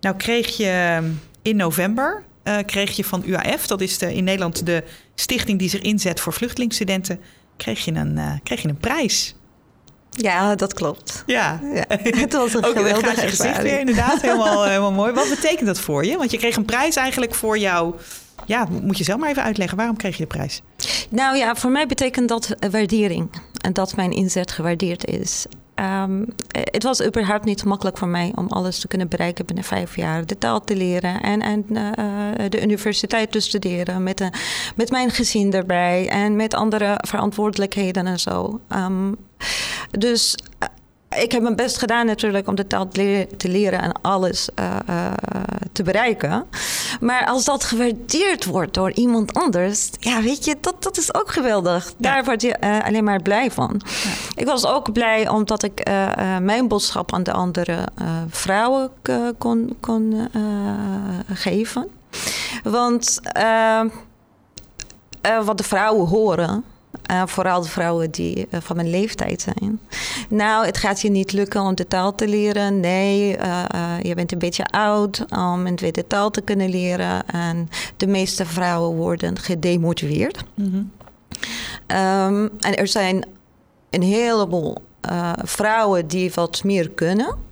Nou 0.00 0.16
kreeg 0.16 0.56
je 0.56 1.02
in 1.42 1.56
november 1.56 2.24
uh, 2.48 2.58
kreeg 2.66 2.96
je 2.96 3.04
van 3.04 3.22
UAF, 3.26 3.66
dat 3.66 3.80
is 3.80 3.98
de, 3.98 4.14
in 4.14 4.24
Nederland 4.24 4.66
de 4.66 4.84
stichting 5.14 5.58
die 5.58 5.68
zich 5.68 5.80
inzet 5.80 6.20
voor 6.20 6.32
vluchtelingsstudenten, 6.32 7.20
kreeg 7.56 7.84
je 7.84 7.92
een, 7.92 8.16
uh, 8.16 8.32
kreeg 8.42 8.62
je 8.62 8.68
een 8.68 8.76
prijs. 8.76 9.34
Ja, 10.10 10.54
dat 10.54 10.74
klopt. 10.74 11.22
Ja, 11.26 11.60
ja. 11.74 11.84
het 12.20 12.32
was 12.32 12.54
een 12.54 12.64
Ook 12.64 12.76
geweldige 12.76 13.28
gezicht 13.28 13.62
weer, 13.62 13.78
inderdaad. 13.78 14.22
Helemaal, 14.22 14.64
helemaal 14.68 14.92
mooi. 14.92 15.12
Wat 15.12 15.28
betekent 15.28 15.66
dat 15.66 15.80
voor 15.80 16.04
je? 16.04 16.16
Want 16.16 16.30
je 16.30 16.38
kreeg 16.38 16.56
een 16.56 16.64
prijs 16.64 16.96
eigenlijk 16.96 17.34
voor 17.34 17.58
jouw 17.58 17.96
ja, 18.44 18.66
moet 18.82 18.98
je 18.98 19.04
zelf 19.04 19.20
maar 19.20 19.30
even 19.30 19.42
uitleggen. 19.42 19.76
Waarom 19.76 19.96
kreeg 19.96 20.16
je 20.16 20.22
de 20.22 20.28
prijs? 20.28 20.62
Nou 21.08 21.36
ja, 21.36 21.54
voor 21.54 21.70
mij 21.70 21.86
betekent 21.86 22.28
dat 22.28 22.54
waardering. 22.70 23.30
En 23.60 23.72
dat 23.72 23.96
mijn 23.96 24.10
inzet 24.10 24.50
gewaardeerd 24.50 25.04
is. 25.04 25.46
Um, 25.80 26.26
het 26.50 26.82
was 26.82 27.04
überhaupt 27.04 27.44
niet 27.44 27.64
makkelijk 27.64 27.98
voor 27.98 28.08
mij 28.08 28.32
om 28.34 28.46
alles 28.48 28.78
te 28.78 28.88
kunnen 28.88 29.08
bereiken 29.08 29.46
binnen 29.46 29.64
vijf 29.64 29.96
jaar. 29.96 30.26
De 30.26 30.38
taal 30.38 30.60
te 30.60 30.76
leren 30.76 31.20
en, 31.20 31.40
en 31.40 31.64
uh, 31.70 32.48
de 32.48 32.62
universiteit 32.62 33.32
te 33.32 33.40
studeren. 33.40 34.02
Met, 34.02 34.18
de, 34.18 34.30
met 34.76 34.90
mijn 34.90 35.10
gezin 35.10 35.52
erbij 35.52 36.08
en 36.08 36.36
met 36.36 36.54
andere 36.54 36.98
verantwoordelijkheden 37.06 38.06
en 38.06 38.18
zo. 38.18 38.60
Um, 38.74 39.16
dus 39.90 40.36
ik 41.16 41.32
heb 41.32 41.42
mijn 41.42 41.56
best 41.56 41.78
gedaan 41.78 42.06
natuurlijk 42.06 42.48
om 42.48 42.54
de 42.54 42.66
taal 42.66 42.88
te 42.88 43.48
leren 43.48 43.82
en 43.82 43.92
alles 44.02 44.48
uh, 44.60 44.76
uh, 44.90 45.06
te 45.72 45.82
bereiken. 45.82 46.44
Maar 47.00 47.26
als 47.26 47.44
dat 47.44 47.64
gewaardeerd 47.64 48.44
wordt 48.44 48.74
door 48.74 48.90
iemand 48.90 49.34
anders, 49.34 49.90
ja, 50.00 50.22
weet 50.22 50.44
je, 50.44 50.56
dat, 50.60 50.82
dat 50.82 50.96
is 50.96 51.14
ook 51.14 51.30
geweldig. 51.30 51.92
Daar 51.96 52.24
word 52.24 52.42
je 52.42 52.56
uh, 52.60 52.84
alleen 52.84 53.04
maar 53.04 53.22
blij 53.22 53.50
van. 53.50 53.80
Ja. 53.84 54.10
Ik 54.34 54.46
was 54.46 54.66
ook 54.66 54.92
blij 54.92 55.28
omdat 55.28 55.62
ik 55.62 55.88
mijn 56.40 56.68
boodschap 56.68 57.12
aan 57.12 57.22
de 57.22 57.32
andere 57.32 57.78
vrouwen 58.28 58.90
kon, 59.38 59.76
kon 59.80 60.28
geven. 61.32 61.88
Want 62.62 63.20
wat 65.44 65.58
de 65.58 65.64
vrouwen 65.64 66.06
horen 66.06 66.64
vooral 67.26 67.60
de 67.60 67.68
vrouwen 67.68 68.10
die 68.10 68.46
van 68.50 68.76
mijn 68.76 68.90
leeftijd 68.90 69.40
zijn. 69.42 69.80
Nou, 70.28 70.66
het 70.66 70.76
gaat 70.76 71.00
je 71.00 71.10
niet 71.10 71.32
lukken 71.32 71.60
om 71.60 71.74
de 71.74 71.86
taal 71.86 72.14
te 72.14 72.28
leren. 72.28 72.80
Nee, 72.80 73.28
je 74.02 74.12
bent 74.14 74.32
een 74.32 74.38
beetje 74.38 74.64
oud 74.64 75.24
om 75.28 75.66
een 75.66 75.76
tweede 75.76 76.06
taal 76.06 76.30
te 76.30 76.40
kunnen 76.40 76.68
leren. 76.68 77.26
En 77.26 77.68
de 77.96 78.06
meeste 78.06 78.46
vrouwen 78.46 78.96
worden 78.96 79.38
gedemotiveerd. 79.38 80.44
Mhm. 80.54 80.82
Ehm, 81.86 82.48
en 82.60 82.76
er 82.76 82.88
zijn 82.88 83.26
een 83.90 84.02
heleboel 84.02 84.76
vrouwen 85.44 86.06
die 86.06 86.32
wat 86.34 86.64
meer 86.64 86.90
kunnen. 86.90 87.44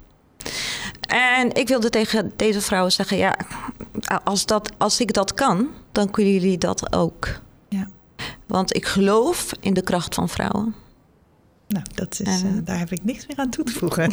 En 1.09 1.55
ik 1.55 1.69
wilde 1.69 1.91
tegen 1.91 2.33
deze 2.37 2.61
vrouwen 2.61 2.93
zeggen: 2.93 3.17
ja, 3.17 3.37
als, 4.25 4.47
dat, 4.47 4.71
als 4.79 5.01
ik 5.01 5.13
dat 5.13 5.35
kan, 5.35 5.69
dan 5.93 6.11
kunnen 6.11 6.33
jullie 6.33 6.59
dat 6.59 6.93
ook. 6.93 7.29
Want 8.47 8.77
ik 8.77 8.87
geloof 8.87 9.53
in 9.61 9.75
de 9.75 9.83
kracht 9.83 10.15
van 10.15 10.29
vrouwen. 10.29 10.75
Nou, 11.69 11.87
dat 11.95 12.21
is, 12.21 12.43
uh, 12.43 12.51
daar 12.65 12.79
heb 12.79 12.93
ik 12.93 13.05
niks 13.05 13.27
meer 13.27 13.37
aan 13.37 13.51
toe 13.51 13.65
te 13.65 13.73
voegen. 13.73 14.13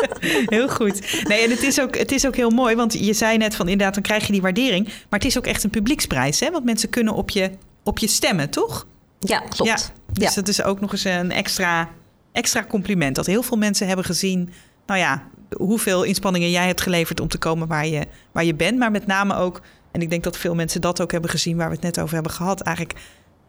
heel 0.56 0.68
goed. 0.68 1.24
Nee, 1.28 1.42
en 1.42 1.50
het 1.50 1.62
is, 1.62 1.80
ook, 1.80 1.98
het 1.98 2.12
is 2.12 2.26
ook 2.26 2.36
heel 2.36 2.50
mooi, 2.50 2.76
want 2.76 2.92
je 2.92 3.12
zei 3.12 3.36
net 3.36 3.54
van 3.54 3.68
inderdaad, 3.68 3.94
dan 3.94 4.02
krijg 4.02 4.26
je 4.26 4.32
die 4.32 4.42
waardering. 4.42 4.84
Maar 4.84 5.18
het 5.18 5.24
is 5.24 5.38
ook 5.38 5.46
echt 5.46 5.64
een 5.64 5.70
publieksprijs, 5.70 6.40
hè? 6.40 6.50
Want 6.50 6.64
mensen 6.64 6.88
kunnen 6.88 7.14
op 7.14 7.30
je, 7.30 7.50
op 7.82 7.98
je 7.98 8.06
stemmen, 8.06 8.50
toch? 8.50 8.86
Ja, 9.18 9.38
klopt. 9.38 9.70
Ja, 9.70 9.76
dus 10.12 10.28
ja. 10.28 10.34
dat 10.34 10.48
is 10.48 10.62
ook 10.62 10.80
nog 10.80 10.92
eens 10.92 11.04
een 11.04 11.30
extra, 11.30 11.88
extra 12.32 12.64
compliment. 12.64 13.16
Dat 13.16 13.26
heel 13.26 13.42
veel 13.42 13.56
mensen 13.56 13.86
hebben 13.86 14.04
gezien, 14.04 14.50
nou 14.86 15.00
ja, 15.00 15.22
hoeveel 15.56 16.02
inspanningen 16.02 16.50
jij 16.50 16.66
hebt 16.66 16.80
geleverd 16.80 17.20
om 17.20 17.28
te 17.28 17.38
komen 17.38 17.68
waar 17.68 17.86
je, 17.86 18.06
waar 18.32 18.44
je 18.44 18.54
bent. 18.54 18.78
Maar 18.78 18.90
met 18.90 19.06
name 19.06 19.34
ook, 19.34 19.60
en 19.90 20.02
ik 20.02 20.10
denk 20.10 20.24
dat 20.24 20.36
veel 20.36 20.54
mensen 20.54 20.80
dat 20.80 21.00
ook 21.00 21.12
hebben 21.12 21.30
gezien 21.30 21.56
waar 21.56 21.68
we 21.68 21.74
het 21.74 21.84
net 21.84 22.00
over 22.00 22.14
hebben 22.14 22.32
gehad. 22.32 22.60
Eigenlijk, 22.60 22.98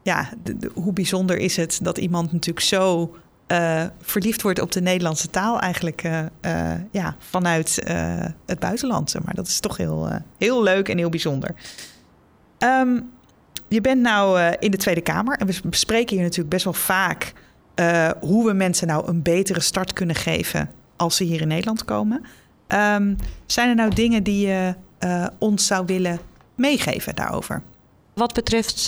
ja, 0.02 0.30
hoe 0.74 0.94
bijzonder 0.94 1.38
is 1.38 1.56
het 1.56 1.80
dat 1.82 1.98
iemand 1.98 2.32
natuurlijk 2.32 2.66
zo 2.66 3.16
uh, 3.52 3.84
verliefd 4.02 4.42
wordt 4.42 4.62
op 4.62 4.72
de 4.72 4.82
Nederlandse 4.82 5.30
taal, 5.30 5.60
eigenlijk 5.60 6.04
uh, 6.04 6.20
uh, 6.42 6.72
ja, 6.92 7.16
vanuit 7.20 7.82
het 8.46 8.60
buitenland. 8.60 9.16
Maar 9.26 9.36
dat 9.36 9.48
is 9.48 9.60
toch 9.60 9.78
heel, 9.78 10.10
heel 10.38 10.64
leuk 10.64 10.90
en 10.90 10.98
heel 10.98 11.10
bijzonder. 11.10 11.56
Um, 12.60 13.10
je 13.68 13.82
bent 13.82 14.02
nou 14.02 14.54
in 14.60 14.72
de 14.72 14.78
Tweede 14.78 15.02
Kamer 15.02 15.38
en 15.38 15.48
we 15.48 15.60
bespreken 15.64 16.16
hier 16.16 16.24
natuurlijk 16.24 16.50
best 16.50 16.64
wel 16.64 16.74
vaak 16.74 17.34
hoe 18.20 18.46
we 18.46 18.54
mensen 18.54 18.88
nou 18.88 19.08
een 19.08 19.22
betere 19.22 19.60
start 19.60 19.94
kunnen 19.94 20.16
geven 20.16 20.70
als 20.96 21.16
ze 21.16 21.24
hier 21.24 21.42
in 21.42 21.48
Nederland 21.48 21.86
komen. 21.86 22.26
Um, 22.68 23.16
zijn 23.46 23.70
er 23.70 23.76
nou 23.76 23.94
dingen 23.94 24.24
die 24.24 24.48
je 24.48 24.76
ons 25.38 25.66
zou 25.66 25.86
willen 25.86 26.20
meegeven 26.56 27.16
daarover? 27.16 27.62
Wat 28.20 28.34
betreft 28.34 28.88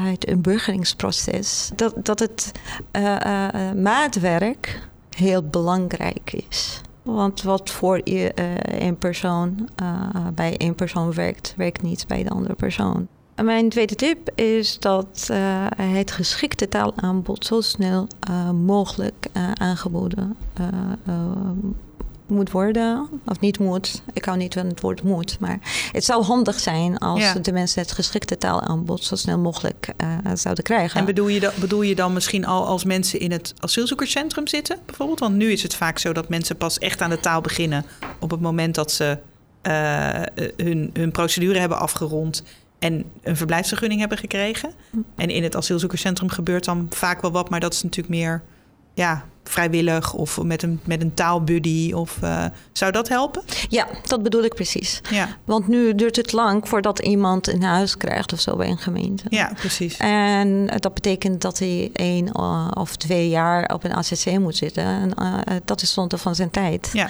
het 0.00 0.24
inburgeringsproces, 0.24 1.70
dat, 1.76 1.94
dat 1.96 2.18
het 2.18 2.52
uh, 2.92 3.72
maatwerk 3.72 4.88
heel 5.16 5.42
belangrijk 5.42 6.32
is. 6.48 6.80
Want 7.02 7.42
wat 7.42 7.70
voor 7.70 8.00
je, 8.04 8.32
een 8.64 8.98
persoon 8.98 9.68
bij 10.34 10.56
één 10.56 10.74
persoon 10.74 11.12
werkt, 11.12 11.54
werkt 11.56 11.82
niet 11.82 12.06
bij 12.06 12.22
de 12.22 12.30
andere 12.30 12.54
persoon. 12.54 13.08
Mijn 13.42 13.68
tweede 13.68 13.94
tip 13.94 14.30
is 14.34 14.78
dat 14.78 15.30
het 15.76 16.10
geschikte 16.10 16.68
taalaanbod 16.68 17.46
zo 17.46 17.60
snel 17.60 18.06
mogelijk 18.52 19.26
uh, 19.36 19.50
aangeboden 19.52 20.36
moet 22.30 22.50
worden. 22.50 23.08
Of 23.24 23.40
niet 23.40 23.58
moet. 23.58 24.02
Ik 24.12 24.24
hou 24.24 24.38
niet 24.38 24.54
van 24.54 24.66
het 24.66 24.80
woord 24.80 25.02
moet. 25.02 25.38
Maar 25.40 25.58
het 25.92 26.04
zou 26.04 26.24
handig 26.24 26.60
zijn 26.60 26.98
als 26.98 27.20
ja. 27.20 27.34
de 27.34 27.52
mensen 27.52 27.82
het 27.82 27.92
geschikte 27.92 28.38
taalaanbod 28.38 29.04
zo 29.04 29.16
snel 29.16 29.38
mogelijk 29.38 29.92
zouden 30.34 30.64
krijgen. 30.64 31.00
En 31.00 31.06
bedoel 31.06 31.28
je, 31.28 31.40
dat, 31.40 31.56
bedoel 31.56 31.82
je 31.82 31.94
dan 31.94 32.12
misschien 32.12 32.46
al 32.46 32.66
als 32.66 32.84
mensen 32.84 33.20
in 33.20 33.30
het 33.30 33.54
asielzoekerscentrum 33.58 34.46
zitten, 34.46 34.78
bijvoorbeeld? 34.86 35.18
Want 35.18 35.34
nu 35.34 35.52
is 35.52 35.62
het 35.62 35.74
vaak 35.74 35.98
zo 35.98 36.12
dat 36.12 36.28
mensen 36.28 36.56
pas 36.56 36.78
echt 36.78 37.00
aan 37.00 37.10
de 37.10 37.20
taal 37.20 37.40
beginnen 37.40 37.84
op 38.20 38.30
het 38.30 38.40
moment 38.40 38.74
dat 38.74 38.92
ze 38.92 39.18
hun, 40.56 40.90
hun 40.92 41.10
procedure 41.10 41.58
hebben 41.58 41.78
afgerond 41.78 42.42
en 42.78 43.04
een 43.22 43.36
verblijfsvergunning 43.36 44.00
hebben 44.00 44.18
gekregen. 44.18 44.72
En 45.16 45.30
in 45.30 45.42
het 45.42 45.56
asielzoekerscentrum 45.56 46.28
gebeurt 46.28 46.64
dan 46.64 46.86
vaak 46.90 47.22
wel 47.22 47.30
wat, 47.30 47.50
maar 47.50 47.60
dat 47.60 47.72
is 47.72 47.82
natuurlijk 47.82 48.14
meer 48.14 48.42
ja, 48.94 49.24
vrijwillig 49.44 50.12
of 50.12 50.42
met 50.42 50.62
een, 50.62 50.80
met 50.84 51.00
een 51.00 51.14
taalbuddy? 51.14 51.92
Of, 51.92 52.18
uh, 52.24 52.44
zou 52.72 52.92
dat 52.92 53.08
helpen? 53.08 53.42
Ja, 53.68 53.86
dat 54.06 54.22
bedoel 54.22 54.42
ik 54.42 54.54
precies. 54.54 55.00
Ja. 55.10 55.28
Want 55.44 55.68
nu 55.68 55.94
duurt 55.94 56.16
het 56.16 56.32
lang 56.32 56.68
voordat 56.68 56.98
iemand 56.98 57.48
een 57.48 57.62
huis 57.62 57.96
krijgt 57.96 58.32
of 58.32 58.40
zo 58.40 58.56
bij 58.56 58.68
een 58.68 58.78
gemeente. 58.78 59.24
Ja, 59.28 59.52
precies. 59.56 59.96
En 59.96 60.66
dat 60.76 60.94
betekent 60.94 61.40
dat 61.40 61.58
hij 61.58 61.90
één 61.92 62.30
uh, 62.36 62.68
of 62.74 62.96
twee 62.96 63.28
jaar 63.28 63.74
op 63.74 63.84
een 63.84 63.94
ACC 63.94 64.38
moet 64.38 64.56
zitten. 64.56 64.84
En, 64.84 65.12
uh, 65.18 65.36
dat 65.64 65.82
is 65.82 65.92
zonde 65.92 66.18
van 66.18 66.34
zijn 66.34 66.50
tijd. 66.50 66.90
Ja. 66.92 67.08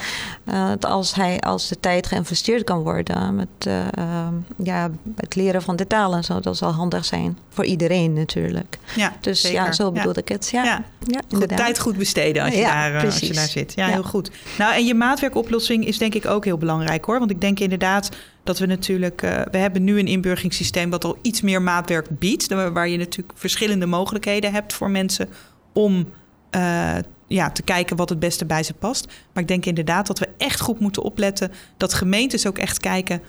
als, 0.79 1.15
hij, 1.15 1.39
als 1.39 1.67
de 1.67 1.79
tijd 1.79 2.07
geïnvesteerd 2.07 2.63
kan 2.63 2.79
worden 2.79 3.35
met 3.35 3.47
ehm, 3.59 4.33
ja, 4.55 4.89
het 5.15 5.35
leren 5.35 5.61
van 5.61 5.75
de 5.75 5.87
taal 5.87 6.13
en 6.13 6.23
zo, 6.23 6.39
dat 6.39 6.57
zal 6.57 6.71
handig 6.71 7.05
zijn 7.05 7.37
voor 7.49 7.65
iedereen 7.65 8.13
natuurlijk. 8.13 8.77
Ja, 8.95 9.13
dus 9.19 9.41
zeker. 9.41 9.63
ja, 9.63 9.71
zo 9.71 9.91
bedoel 9.91 10.17
ik 10.17 10.27
het. 10.27 10.49
Ja, 10.49 10.63
ja. 10.63 10.83
ja 11.07 11.19
goed, 11.29 11.47
tijd 11.47 11.79
goed 11.79 11.97
besteden 12.23 12.43
als 12.43 12.55
je, 12.55 12.63
daar, 12.63 12.95
eh, 12.95 13.03
als 13.03 13.19
je 13.19 13.33
daar 13.33 13.47
zit. 13.47 13.73
Ja, 13.75 13.87
heel 13.87 14.03
goed. 14.03 14.31
Nou, 14.57 14.73
en 14.73 14.85
je 14.85 14.93
maatwerkoplossing 14.93 15.85
is 15.85 15.97
denk 15.97 16.15
ik 16.15 16.25
ook 16.25 16.45
heel 16.45 16.57
belangrijk 16.57 17.05
hoor. 17.05 17.19
Want 17.19 17.31
ik 17.31 17.41
denk 17.41 17.59
inderdaad 17.59 18.09
dat 18.43 18.59
we 18.59 18.65
natuurlijk... 18.65 19.21
Uh, 19.21 19.41
we 19.51 19.57
hebben 19.57 19.83
nu 19.83 19.99
een 19.99 20.07
inburgingssysteem 20.07 20.89
wat 20.89 21.03
al 21.03 21.17
iets 21.21 21.41
meer 21.41 21.61
maatwerk 21.61 22.19
biedt. 22.19 22.47
Waar 22.47 22.89
je 22.89 22.97
natuurlijk 22.97 23.39
verschillende 23.39 23.85
mogelijkheden 23.85 24.53
hebt 24.53 24.73
voor 24.73 24.89
mensen 24.89 25.29
om... 25.73 26.09
Uh, 26.55 26.95
ja, 27.27 27.49
te 27.51 27.61
kijken 27.61 27.95
wat 27.95 28.09
het 28.09 28.19
beste 28.19 28.45
bij 28.45 28.63
ze 28.63 28.73
past. 28.73 29.05
Maar 29.05 29.43
ik 29.43 29.47
denk 29.47 29.65
inderdaad 29.65 30.07
dat 30.07 30.19
we 30.19 30.29
echt 30.37 30.59
goed 30.59 30.79
moeten 30.79 31.03
opletten 31.03 31.51
dat 31.77 31.93
gemeentes 31.93 32.47
ook 32.47 32.57
echt 32.57 32.79
kijken 32.79 33.21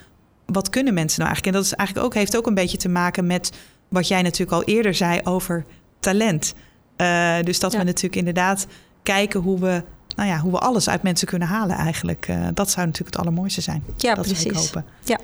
wat 0.46 0.68
kunnen 0.68 0.94
mensen 0.94 1.20
nou 1.20 1.33
eigenlijk. 1.33 1.57
En 1.57 1.62
dat 1.62 1.72
is 1.72 1.78
eigenlijk 1.78 2.07
ook, 2.07 2.14
heeft 2.14 2.37
ook 2.37 2.46
een 2.46 2.55
beetje 2.55 2.76
te 2.76 2.88
maken 2.88 3.26
met 3.26 3.52
wat 3.88 4.09
jij 4.09 4.22
natuurlijk 4.22 4.52
al 4.52 4.64
eerder 4.64 4.94
zei 4.94 5.20
over 5.24 5.64
talent. 6.00 6.55
Uh, 7.03 7.35
dus 7.45 7.61
dat 7.61 7.73
we 7.73 7.83
natuurlijk 7.83 8.17
inderdaad 8.17 8.67
kijken 9.03 9.41
hoe 9.41 9.59
we, 9.59 9.83
nou 10.17 10.29
ja, 10.29 10.38
hoe 10.38 10.53
we 10.53 10.59
alles 10.59 10.88
uit 10.88 11.03
mensen 11.03 11.29
kunnen 11.29 11.49
halen 11.49 11.77
eigenlijk. 11.77 12.29
Uh, 12.29 12.47
dat 12.55 12.71
zou 12.71 12.87
natuurlijk 12.87 13.17
het 13.17 13.25
allermooiste 13.25 13.61
zijn. 13.61 13.85
Ja, 13.97 14.15
dat 14.15 14.25
precies. 14.25 14.45
Ik 14.45 14.53
hopen. 14.53 14.85
Ja. 15.05 15.19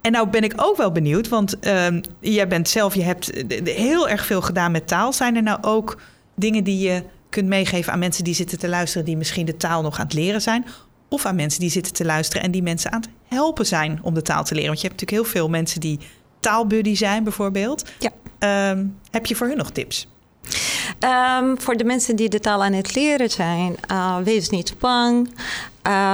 En 0.00 0.12
nou 0.12 0.28
ben 0.28 0.42
ik 0.42 0.52
ook 0.56 0.76
wel 0.76 0.92
benieuwd, 0.92 1.28
want 1.28 1.56
uh, 1.66 1.86
jij 2.20 2.48
bent 2.48 2.68
zelf, 2.68 2.94
je 2.94 3.02
hebt 3.02 3.30
heel 3.64 4.08
erg 4.08 4.26
veel 4.26 4.40
gedaan 4.40 4.72
met 4.72 4.88
taal. 4.88 5.12
Zijn 5.12 5.36
er 5.36 5.42
nou 5.42 5.58
ook 5.60 6.00
dingen 6.34 6.64
die 6.64 6.78
je 6.78 7.02
kunt 7.28 7.48
meegeven 7.48 7.92
aan 7.92 7.98
mensen 7.98 8.24
die 8.24 8.34
zitten 8.34 8.58
te 8.58 8.68
luisteren, 8.68 9.04
die 9.04 9.16
misschien 9.16 9.46
de 9.46 9.56
taal 9.56 9.82
nog 9.82 9.98
aan 9.98 10.04
het 10.04 10.14
leren 10.14 10.42
zijn? 10.42 10.64
Of 11.08 11.26
aan 11.26 11.34
mensen 11.36 11.60
die 11.60 11.70
zitten 11.70 11.92
te 11.92 12.04
luisteren 12.04 12.42
en 12.42 12.50
die 12.50 12.62
mensen 12.62 12.92
aan 12.92 13.00
het 13.00 13.10
helpen 13.28 13.66
zijn 13.66 13.98
om 14.02 14.14
de 14.14 14.22
taal 14.22 14.44
te 14.44 14.54
leren? 14.54 14.68
Want 14.68 14.80
je 14.80 14.86
hebt 14.88 15.00
natuurlijk 15.00 15.28
heel 15.28 15.40
veel 15.40 15.48
mensen 15.48 15.80
die 15.80 15.98
taalbuddy 16.40 16.94
zijn, 16.94 17.24
bijvoorbeeld. 17.24 17.84
Ja. 17.98 18.70
Um, 18.70 18.96
heb 19.10 19.26
je 19.26 19.34
voor 19.34 19.46
hun 19.46 19.56
nog 19.56 19.70
tips? 19.70 20.08
Um, 21.04 21.60
voor 21.60 21.76
de 21.76 21.84
mensen 21.84 22.16
die 22.16 22.28
de 22.28 22.40
taal 22.40 22.64
aan 22.64 22.72
het 22.72 22.94
leren 22.94 23.30
zijn, 23.30 23.76
uh, 23.90 24.16
wees 24.16 24.48
niet 24.48 24.74
bang. 24.78 25.34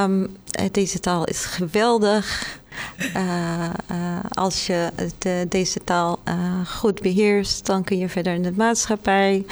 Um, 0.02 0.36
deze 0.72 1.00
taal 1.00 1.24
is 1.24 1.44
geweldig. 1.44 2.58
Uh, 2.98 3.64
uh, 3.90 4.18
als 4.30 4.66
je 4.66 4.90
de, 5.18 5.46
deze 5.48 5.84
taal 5.84 6.18
goed 6.66 7.00
beheerst, 7.00 7.66
dan 7.66 7.84
kun 7.84 7.98
je 7.98 8.08
verder 8.08 8.34
in 8.34 8.42
de 8.42 8.52
maatschappij. 8.52 9.44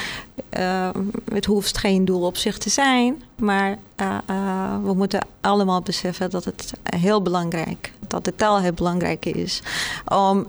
het 1.33 1.45
hoeft 1.45 1.77
geen 1.77 2.05
doel 2.05 2.25
op 2.25 2.37
zich 2.37 2.57
te 2.57 2.69
zijn, 2.69 3.23
maar 3.35 3.77
we 4.83 4.93
moeten 4.93 5.27
allemaal 5.41 5.81
beseffen 5.81 6.29
dat 6.29 6.45
het 6.45 6.73
heel 6.83 7.21
belangrijk, 7.21 7.91
dat 8.07 8.25
de 8.25 8.35
taal 8.35 8.59
heel 8.59 8.73
belangrijk 8.73 9.25
is 9.25 9.61
om 10.05 10.47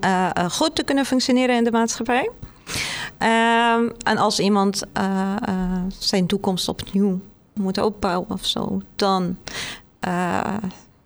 goed 0.50 0.74
te 0.74 0.82
kunnen 0.82 1.04
functioneren 1.04 1.56
in 1.56 1.64
de 1.64 1.70
maatschappij. 1.70 2.30
Um, 3.18 3.92
en 4.02 4.16
als 4.18 4.38
iemand 4.38 4.82
uh, 4.98 5.36
uh, 5.48 5.82
zijn 5.98 6.26
toekomst 6.26 6.68
opnieuw 6.68 7.20
moet 7.54 7.78
opbouwen 7.78 8.30
of 8.30 8.46
zo, 8.46 8.82
dan, 8.96 9.36
uh, 10.08 10.56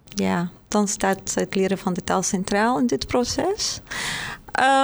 ja, 0.08 0.48
dan 0.68 0.88
staat 0.88 1.34
het 1.34 1.54
leren 1.54 1.78
van 1.78 1.92
de 1.92 2.04
taal 2.04 2.22
centraal 2.22 2.78
in 2.78 2.86
dit 2.86 3.06
proces. 3.06 3.80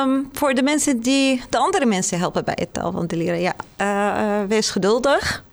Um, 0.02 0.28
voor 0.32 0.54
de 0.54 0.62
mensen 0.62 1.00
die 1.00 1.42
de 1.50 1.58
andere 1.58 1.86
mensen 1.86 2.18
helpen 2.18 2.44
bij 2.44 2.58
het 2.58 2.72
taal 2.72 2.92
van 2.92 3.06
te 3.06 3.16
leren, 3.16 3.40
ja, 3.40 4.46
wees 4.46 4.70
geduldig. 4.70 5.44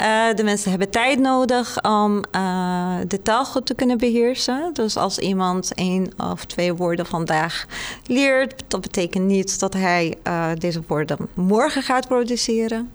Uh, 0.00 0.34
de 0.34 0.44
mensen 0.44 0.70
hebben 0.70 0.90
tijd 0.90 1.18
nodig 1.18 1.82
om 1.82 2.22
uh, 2.32 2.96
de 3.08 3.22
taal 3.22 3.44
goed 3.44 3.66
te 3.66 3.74
kunnen 3.74 3.98
beheersen. 3.98 4.70
Dus 4.72 4.96
als 4.96 5.18
iemand 5.18 5.74
één 5.74 6.12
of 6.32 6.44
twee 6.44 6.74
woorden 6.74 7.06
vandaag 7.06 7.66
leert, 8.06 8.62
dat 8.68 8.80
betekent 8.80 9.24
niet 9.24 9.60
dat 9.60 9.72
hij 9.72 10.14
uh, 10.26 10.50
deze 10.58 10.82
woorden 10.86 11.18
morgen 11.34 11.82
gaat 11.82 12.08
produceren. 12.08 12.92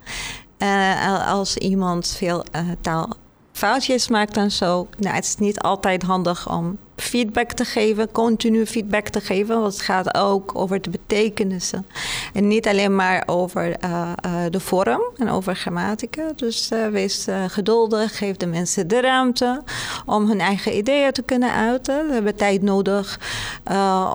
als 1.28 1.58
iemand 1.58 2.08
veel 2.18 2.44
taalfoutjes 2.82 4.08
maakt 4.08 4.38
en 4.38 4.52
zo, 4.52 4.88
nou, 4.98 5.16
het 5.16 5.26
is 5.26 5.36
niet 5.36 5.60
altijd 5.60 6.04
handig 6.04 6.50
om 6.50 6.78
feedback 7.00 7.52
te 7.52 7.66
geven, 7.66 8.12
continu 8.12 8.66
feedback 8.66 9.08
te 9.08 9.22
geven. 9.22 9.60
Want 9.62 9.74
het 9.74 9.82
gaat 9.82 10.16
ook 10.16 10.52
over 10.56 10.82
de 10.82 10.90
betekenissen. 10.90 11.86
En 12.34 12.48
niet 12.48 12.68
alleen 12.68 12.96
maar 12.96 13.24
over 13.26 13.76
uh, 13.84 14.12
uh, 14.26 14.42
de 14.50 14.60
vorm 14.60 15.02
en 15.18 15.30
over 15.30 15.56
grammatica. 15.56 16.32
Dus 16.36 16.72
uh, 16.72 16.88
wees 16.88 17.28
geduldig, 17.48 18.18
geef 18.18 18.38
de 18.38 18.46
mensen 18.46 18.88
de 18.88 19.02
ruimte 19.02 19.64
om 20.06 20.28
hun 20.28 20.40
eigen 20.40 20.78
ideeën 20.78 21.12
te 21.12 21.22
kunnen 21.22 21.52
uiten. 21.52 22.08
We 22.08 22.14
hebben 22.14 22.36
tijd 22.36 22.62
nodig 22.62 23.20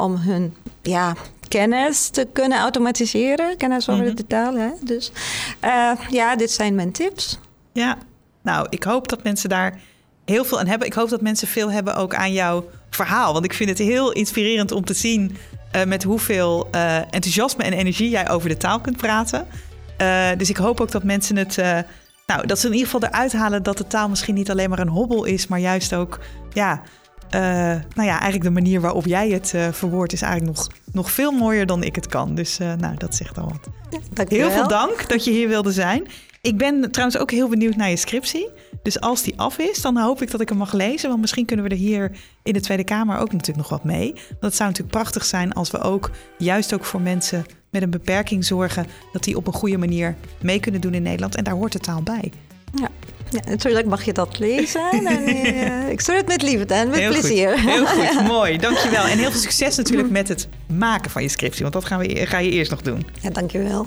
om 0.00 0.16
hun 0.16 0.56
ja, 0.82 1.14
kennis 1.48 2.08
te 2.08 2.28
kunnen 2.32 2.58
automatiseren. 2.58 3.56
Kennis 3.56 3.88
over 3.88 4.02
mm 4.02 4.06
-hmm. 4.06 4.16
de 4.16 4.26
taal. 4.26 4.54
Hè? 4.54 4.70
Dus 4.80 5.12
ja, 6.10 6.36
dit 6.36 6.50
zijn 6.50 6.74
mijn 6.74 6.92
tips. 6.92 7.38
Ja, 7.72 7.98
nou, 8.42 8.66
ik 8.70 8.82
hoop 8.82 9.08
dat 9.08 9.22
mensen 9.22 9.48
daar 9.48 9.80
heel 10.24 10.44
veel 10.44 10.58
aan 10.58 10.66
hebben. 10.66 10.86
Ik 10.86 10.94
hoop 10.94 11.08
dat 11.08 11.20
mensen 11.20 11.48
veel 11.48 11.70
hebben 11.70 11.96
ook 11.96 12.14
aan 12.14 12.32
jouw 12.32 12.64
verhaal. 12.90 13.32
Want 13.32 13.44
ik 13.44 13.54
vind 13.54 13.68
het 13.68 13.78
heel 13.78 14.12
inspirerend 14.12 14.72
om 14.72 14.84
te 14.84 14.94
zien 14.94 15.36
uh, 15.76 15.84
met 15.84 16.02
hoeveel 16.02 16.68
uh, 16.74 16.96
enthousiasme 16.96 17.64
en 17.64 17.72
energie 17.72 18.10
jij 18.10 18.30
over 18.30 18.48
de 18.48 18.56
taal 18.56 18.80
kunt 18.80 18.96
praten. 18.96 19.46
Uh, 19.98 20.28
dus 20.36 20.50
ik 20.50 20.56
hoop 20.56 20.80
ook 20.80 20.90
dat 20.90 21.02
mensen 21.02 21.36
het. 21.36 21.56
nou, 22.26 22.46
dat 22.46 22.58
ze 22.58 22.66
in 22.66 22.72
ieder 22.72 22.88
geval 22.90 23.08
eruit 23.08 23.32
halen 23.32 23.62
dat 23.62 23.78
de 23.78 23.86
taal 23.86 24.08
misschien 24.08 24.34
niet 24.34 24.50
alleen 24.50 24.70
maar 24.70 24.78
een 24.78 24.88
hobbel 24.88 25.24
is, 25.24 25.46
maar 25.46 25.60
juist 25.60 25.94
ook. 25.94 26.20
Ja, 26.52 26.82
nou 27.30 28.08
ja, 28.08 28.20
eigenlijk 28.20 28.42
de 28.42 28.50
manier 28.50 28.80
waarop 28.80 29.06
jij 29.06 29.28
het 29.28 29.54
verwoordt 29.70 30.12
is 30.12 30.22
eigenlijk 30.22 30.56
nog, 30.56 30.68
nog 30.92 31.10
veel 31.10 31.32
mooier 31.32 31.66
dan 31.66 31.82
ik 31.82 31.94
het 31.94 32.06
kan. 32.06 32.34
Dus 32.34 32.58
nou, 32.58 32.96
dat 32.96 33.14
zegt 33.14 33.38
al 33.38 33.48
wat. 33.48 33.68
Ja, 34.14 34.24
heel 34.28 34.50
veel 34.50 34.68
dank 34.68 35.08
dat 35.08 35.24
je 35.24 35.30
hier 35.30 35.48
wilde 35.48 35.72
zijn. 35.72 36.06
Ik 36.40 36.56
ben 36.56 36.90
trouwens 36.90 37.18
ook 37.18 37.30
heel 37.30 37.48
benieuwd 37.48 37.76
naar 37.76 37.90
je 37.90 37.96
scriptie. 37.96 38.48
Dus 38.84 39.00
als 39.00 39.22
die 39.22 39.38
af 39.38 39.58
is, 39.58 39.80
dan 39.80 39.96
hoop 39.96 40.22
ik 40.22 40.30
dat 40.30 40.40
ik 40.40 40.48
hem 40.48 40.58
mag 40.58 40.72
lezen. 40.72 41.08
Want 41.08 41.20
misschien 41.20 41.44
kunnen 41.44 41.64
we 41.64 41.70
er 41.70 41.76
hier 41.76 42.10
in 42.42 42.52
de 42.52 42.60
Tweede 42.60 42.84
Kamer 42.84 43.18
ook 43.18 43.32
natuurlijk 43.32 43.58
nog 43.58 43.68
wat 43.68 43.84
mee. 43.84 44.12
Want 44.12 44.40
het 44.40 44.54
zou 44.54 44.68
natuurlijk 44.68 44.96
prachtig 44.96 45.24
zijn 45.24 45.52
als 45.52 45.70
we 45.70 45.80
ook, 45.80 46.10
juist 46.38 46.74
ook 46.74 46.84
voor 46.84 47.00
mensen 47.00 47.44
met 47.70 47.82
een 47.82 47.90
beperking 47.90 48.44
zorgen, 48.44 48.86
dat 49.12 49.24
die 49.24 49.36
op 49.36 49.46
een 49.46 49.52
goede 49.52 49.78
manier 49.78 50.16
mee 50.40 50.60
kunnen 50.60 50.80
doen 50.80 50.94
in 50.94 51.02
Nederland. 51.02 51.34
En 51.34 51.44
daar 51.44 51.54
hoort 51.54 51.72
de 51.72 51.78
taal 51.78 52.02
bij. 52.02 52.32
Ja. 52.74 52.88
Ja, 53.34 53.40
natuurlijk 53.50 53.86
mag 53.86 54.04
je 54.04 54.12
dat 54.12 54.38
lezen. 54.38 54.90
En, 54.90 55.02
uh, 55.02 55.88
ik 55.94 56.00
stuur 56.00 56.16
het 56.16 56.26
met 56.26 56.42
liefde 56.42 56.74
en 56.74 56.88
met 56.88 56.98
heel 56.98 57.10
plezier. 57.10 57.58
Goed. 57.58 57.70
Heel 57.70 57.86
goed, 57.86 58.26
mooi. 58.36 58.58
Dankjewel. 58.58 59.04
En 59.04 59.18
heel 59.18 59.30
veel 59.30 59.40
succes 59.40 59.76
natuurlijk 59.76 60.10
met 60.10 60.28
het 60.28 60.48
maken 60.66 61.10
van 61.10 61.22
je 61.22 61.28
scriptie. 61.28 61.62
Want 61.62 61.74
dat 61.74 61.84
gaan 61.84 61.98
we, 61.98 62.26
ga 62.26 62.38
je 62.38 62.50
eerst 62.50 62.70
nog 62.70 62.82
doen. 62.82 63.06
Ja, 63.20 63.30
dankjewel. 63.30 63.86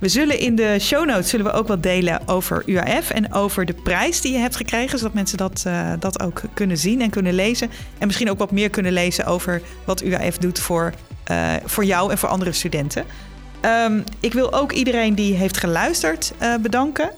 We 0.00 0.08
zullen 0.08 0.38
in 0.38 0.56
de 0.56 0.76
show 0.80 1.06
notes 1.06 1.28
zullen 1.28 1.46
we 1.46 1.52
ook 1.52 1.68
wat 1.68 1.82
delen 1.82 2.28
over 2.28 2.62
UAF 2.66 3.10
en 3.10 3.32
over 3.32 3.64
de 3.64 3.72
prijs 3.72 4.20
die 4.20 4.32
je 4.32 4.38
hebt 4.38 4.56
gekregen, 4.56 4.98
zodat 4.98 5.14
mensen 5.14 5.38
dat, 5.38 5.64
uh, 5.66 5.92
dat 5.98 6.22
ook 6.22 6.40
kunnen 6.54 6.78
zien 6.78 7.00
en 7.00 7.10
kunnen 7.10 7.34
lezen. 7.34 7.70
En 7.98 8.06
misschien 8.06 8.30
ook 8.30 8.38
wat 8.38 8.50
meer 8.50 8.70
kunnen 8.70 8.92
lezen 8.92 9.26
over 9.26 9.62
wat 9.84 10.02
UAF 10.02 10.38
doet 10.38 10.58
voor, 10.58 10.92
uh, 11.30 11.52
voor 11.64 11.84
jou 11.84 12.10
en 12.10 12.18
voor 12.18 12.28
andere 12.28 12.52
studenten. 12.52 13.04
Um, 13.64 14.04
ik 14.20 14.32
wil 14.32 14.52
ook 14.52 14.72
iedereen 14.72 15.14
die 15.14 15.34
heeft 15.34 15.56
geluisterd 15.56 16.32
uh, 16.42 16.54
bedanken 16.56 17.10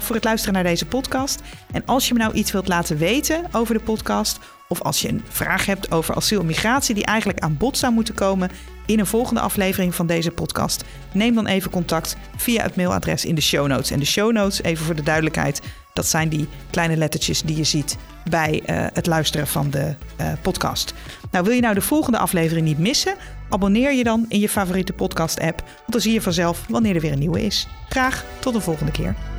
voor 0.00 0.14
het 0.14 0.24
luisteren 0.24 0.54
naar 0.54 0.62
deze 0.62 0.86
podcast. 0.86 1.40
En 1.72 1.82
als 1.86 2.08
je 2.08 2.14
me 2.14 2.20
nou 2.20 2.34
iets 2.34 2.52
wilt 2.52 2.68
laten 2.68 2.96
weten 2.96 3.44
over 3.52 3.74
de 3.74 3.80
podcast, 3.80 4.38
of 4.74 4.82
als 4.82 5.00
je 5.00 5.08
een 5.08 5.22
vraag 5.28 5.66
hebt 5.66 5.90
over 5.90 6.14
asiel 6.14 6.40
en 6.40 6.46
migratie 6.46 6.94
die 6.94 7.04
eigenlijk 7.04 7.40
aan 7.40 7.56
bod 7.56 7.78
zou 7.78 7.92
moeten 7.92 8.14
komen 8.14 8.50
in 8.86 8.98
een 8.98 9.06
volgende 9.06 9.40
aflevering 9.40 9.94
van 9.94 10.06
deze 10.06 10.30
podcast, 10.30 10.84
neem 11.12 11.34
dan 11.34 11.46
even 11.46 11.70
contact 11.70 12.16
via 12.36 12.62
het 12.62 12.76
mailadres 12.76 13.24
in 13.24 13.34
de 13.34 13.40
show 13.40 13.66
notes. 13.66 13.90
En 13.90 13.98
de 13.98 14.04
show 14.04 14.32
notes, 14.32 14.62
even 14.62 14.84
voor 14.84 14.94
de 14.94 15.02
duidelijkheid, 15.02 15.62
dat 15.92 16.06
zijn 16.06 16.28
die 16.28 16.48
kleine 16.70 16.96
lettertjes 16.96 17.42
die 17.42 17.56
je 17.56 17.64
ziet 17.64 17.96
bij 18.30 18.62
uh, 18.66 18.86
het 18.92 19.06
luisteren 19.06 19.46
van 19.46 19.70
de 19.70 19.94
uh, 20.20 20.32
podcast. 20.42 20.94
Nou, 21.30 21.44
wil 21.44 21.54
je 21.54 21.60
nou 21.60 21.74
de 21.74 21.80
volgende 21.80 22.18
aflevering 22.18 22.66
niet 22.66 22.78
missen? 22.78 23.16
Abonneer 23.48 23.92
je 23.92 24.04
dan 24.04 24.24
in 24.28 24.40
je 24.40 24.48
favoriete 24.48 24.92
podcast-app, 24.92 25.60
want 25.60 25.92
dan 25.92 26.00
zie 26.00 26.12
je 26.12 26.20
vanzelf 26.20 26.64
wanneer 26.68 26.94
er 26.94 27.00
weer 27.00 27.12
een 27.12 27.18
nieuwe 27.18 27.44
is. 27.44 27.68
Graag 27.88 28.24
tot 28.38 28.52
de 28.52 28.60
volgende 28.60 28.92
keer. 28.92 29.33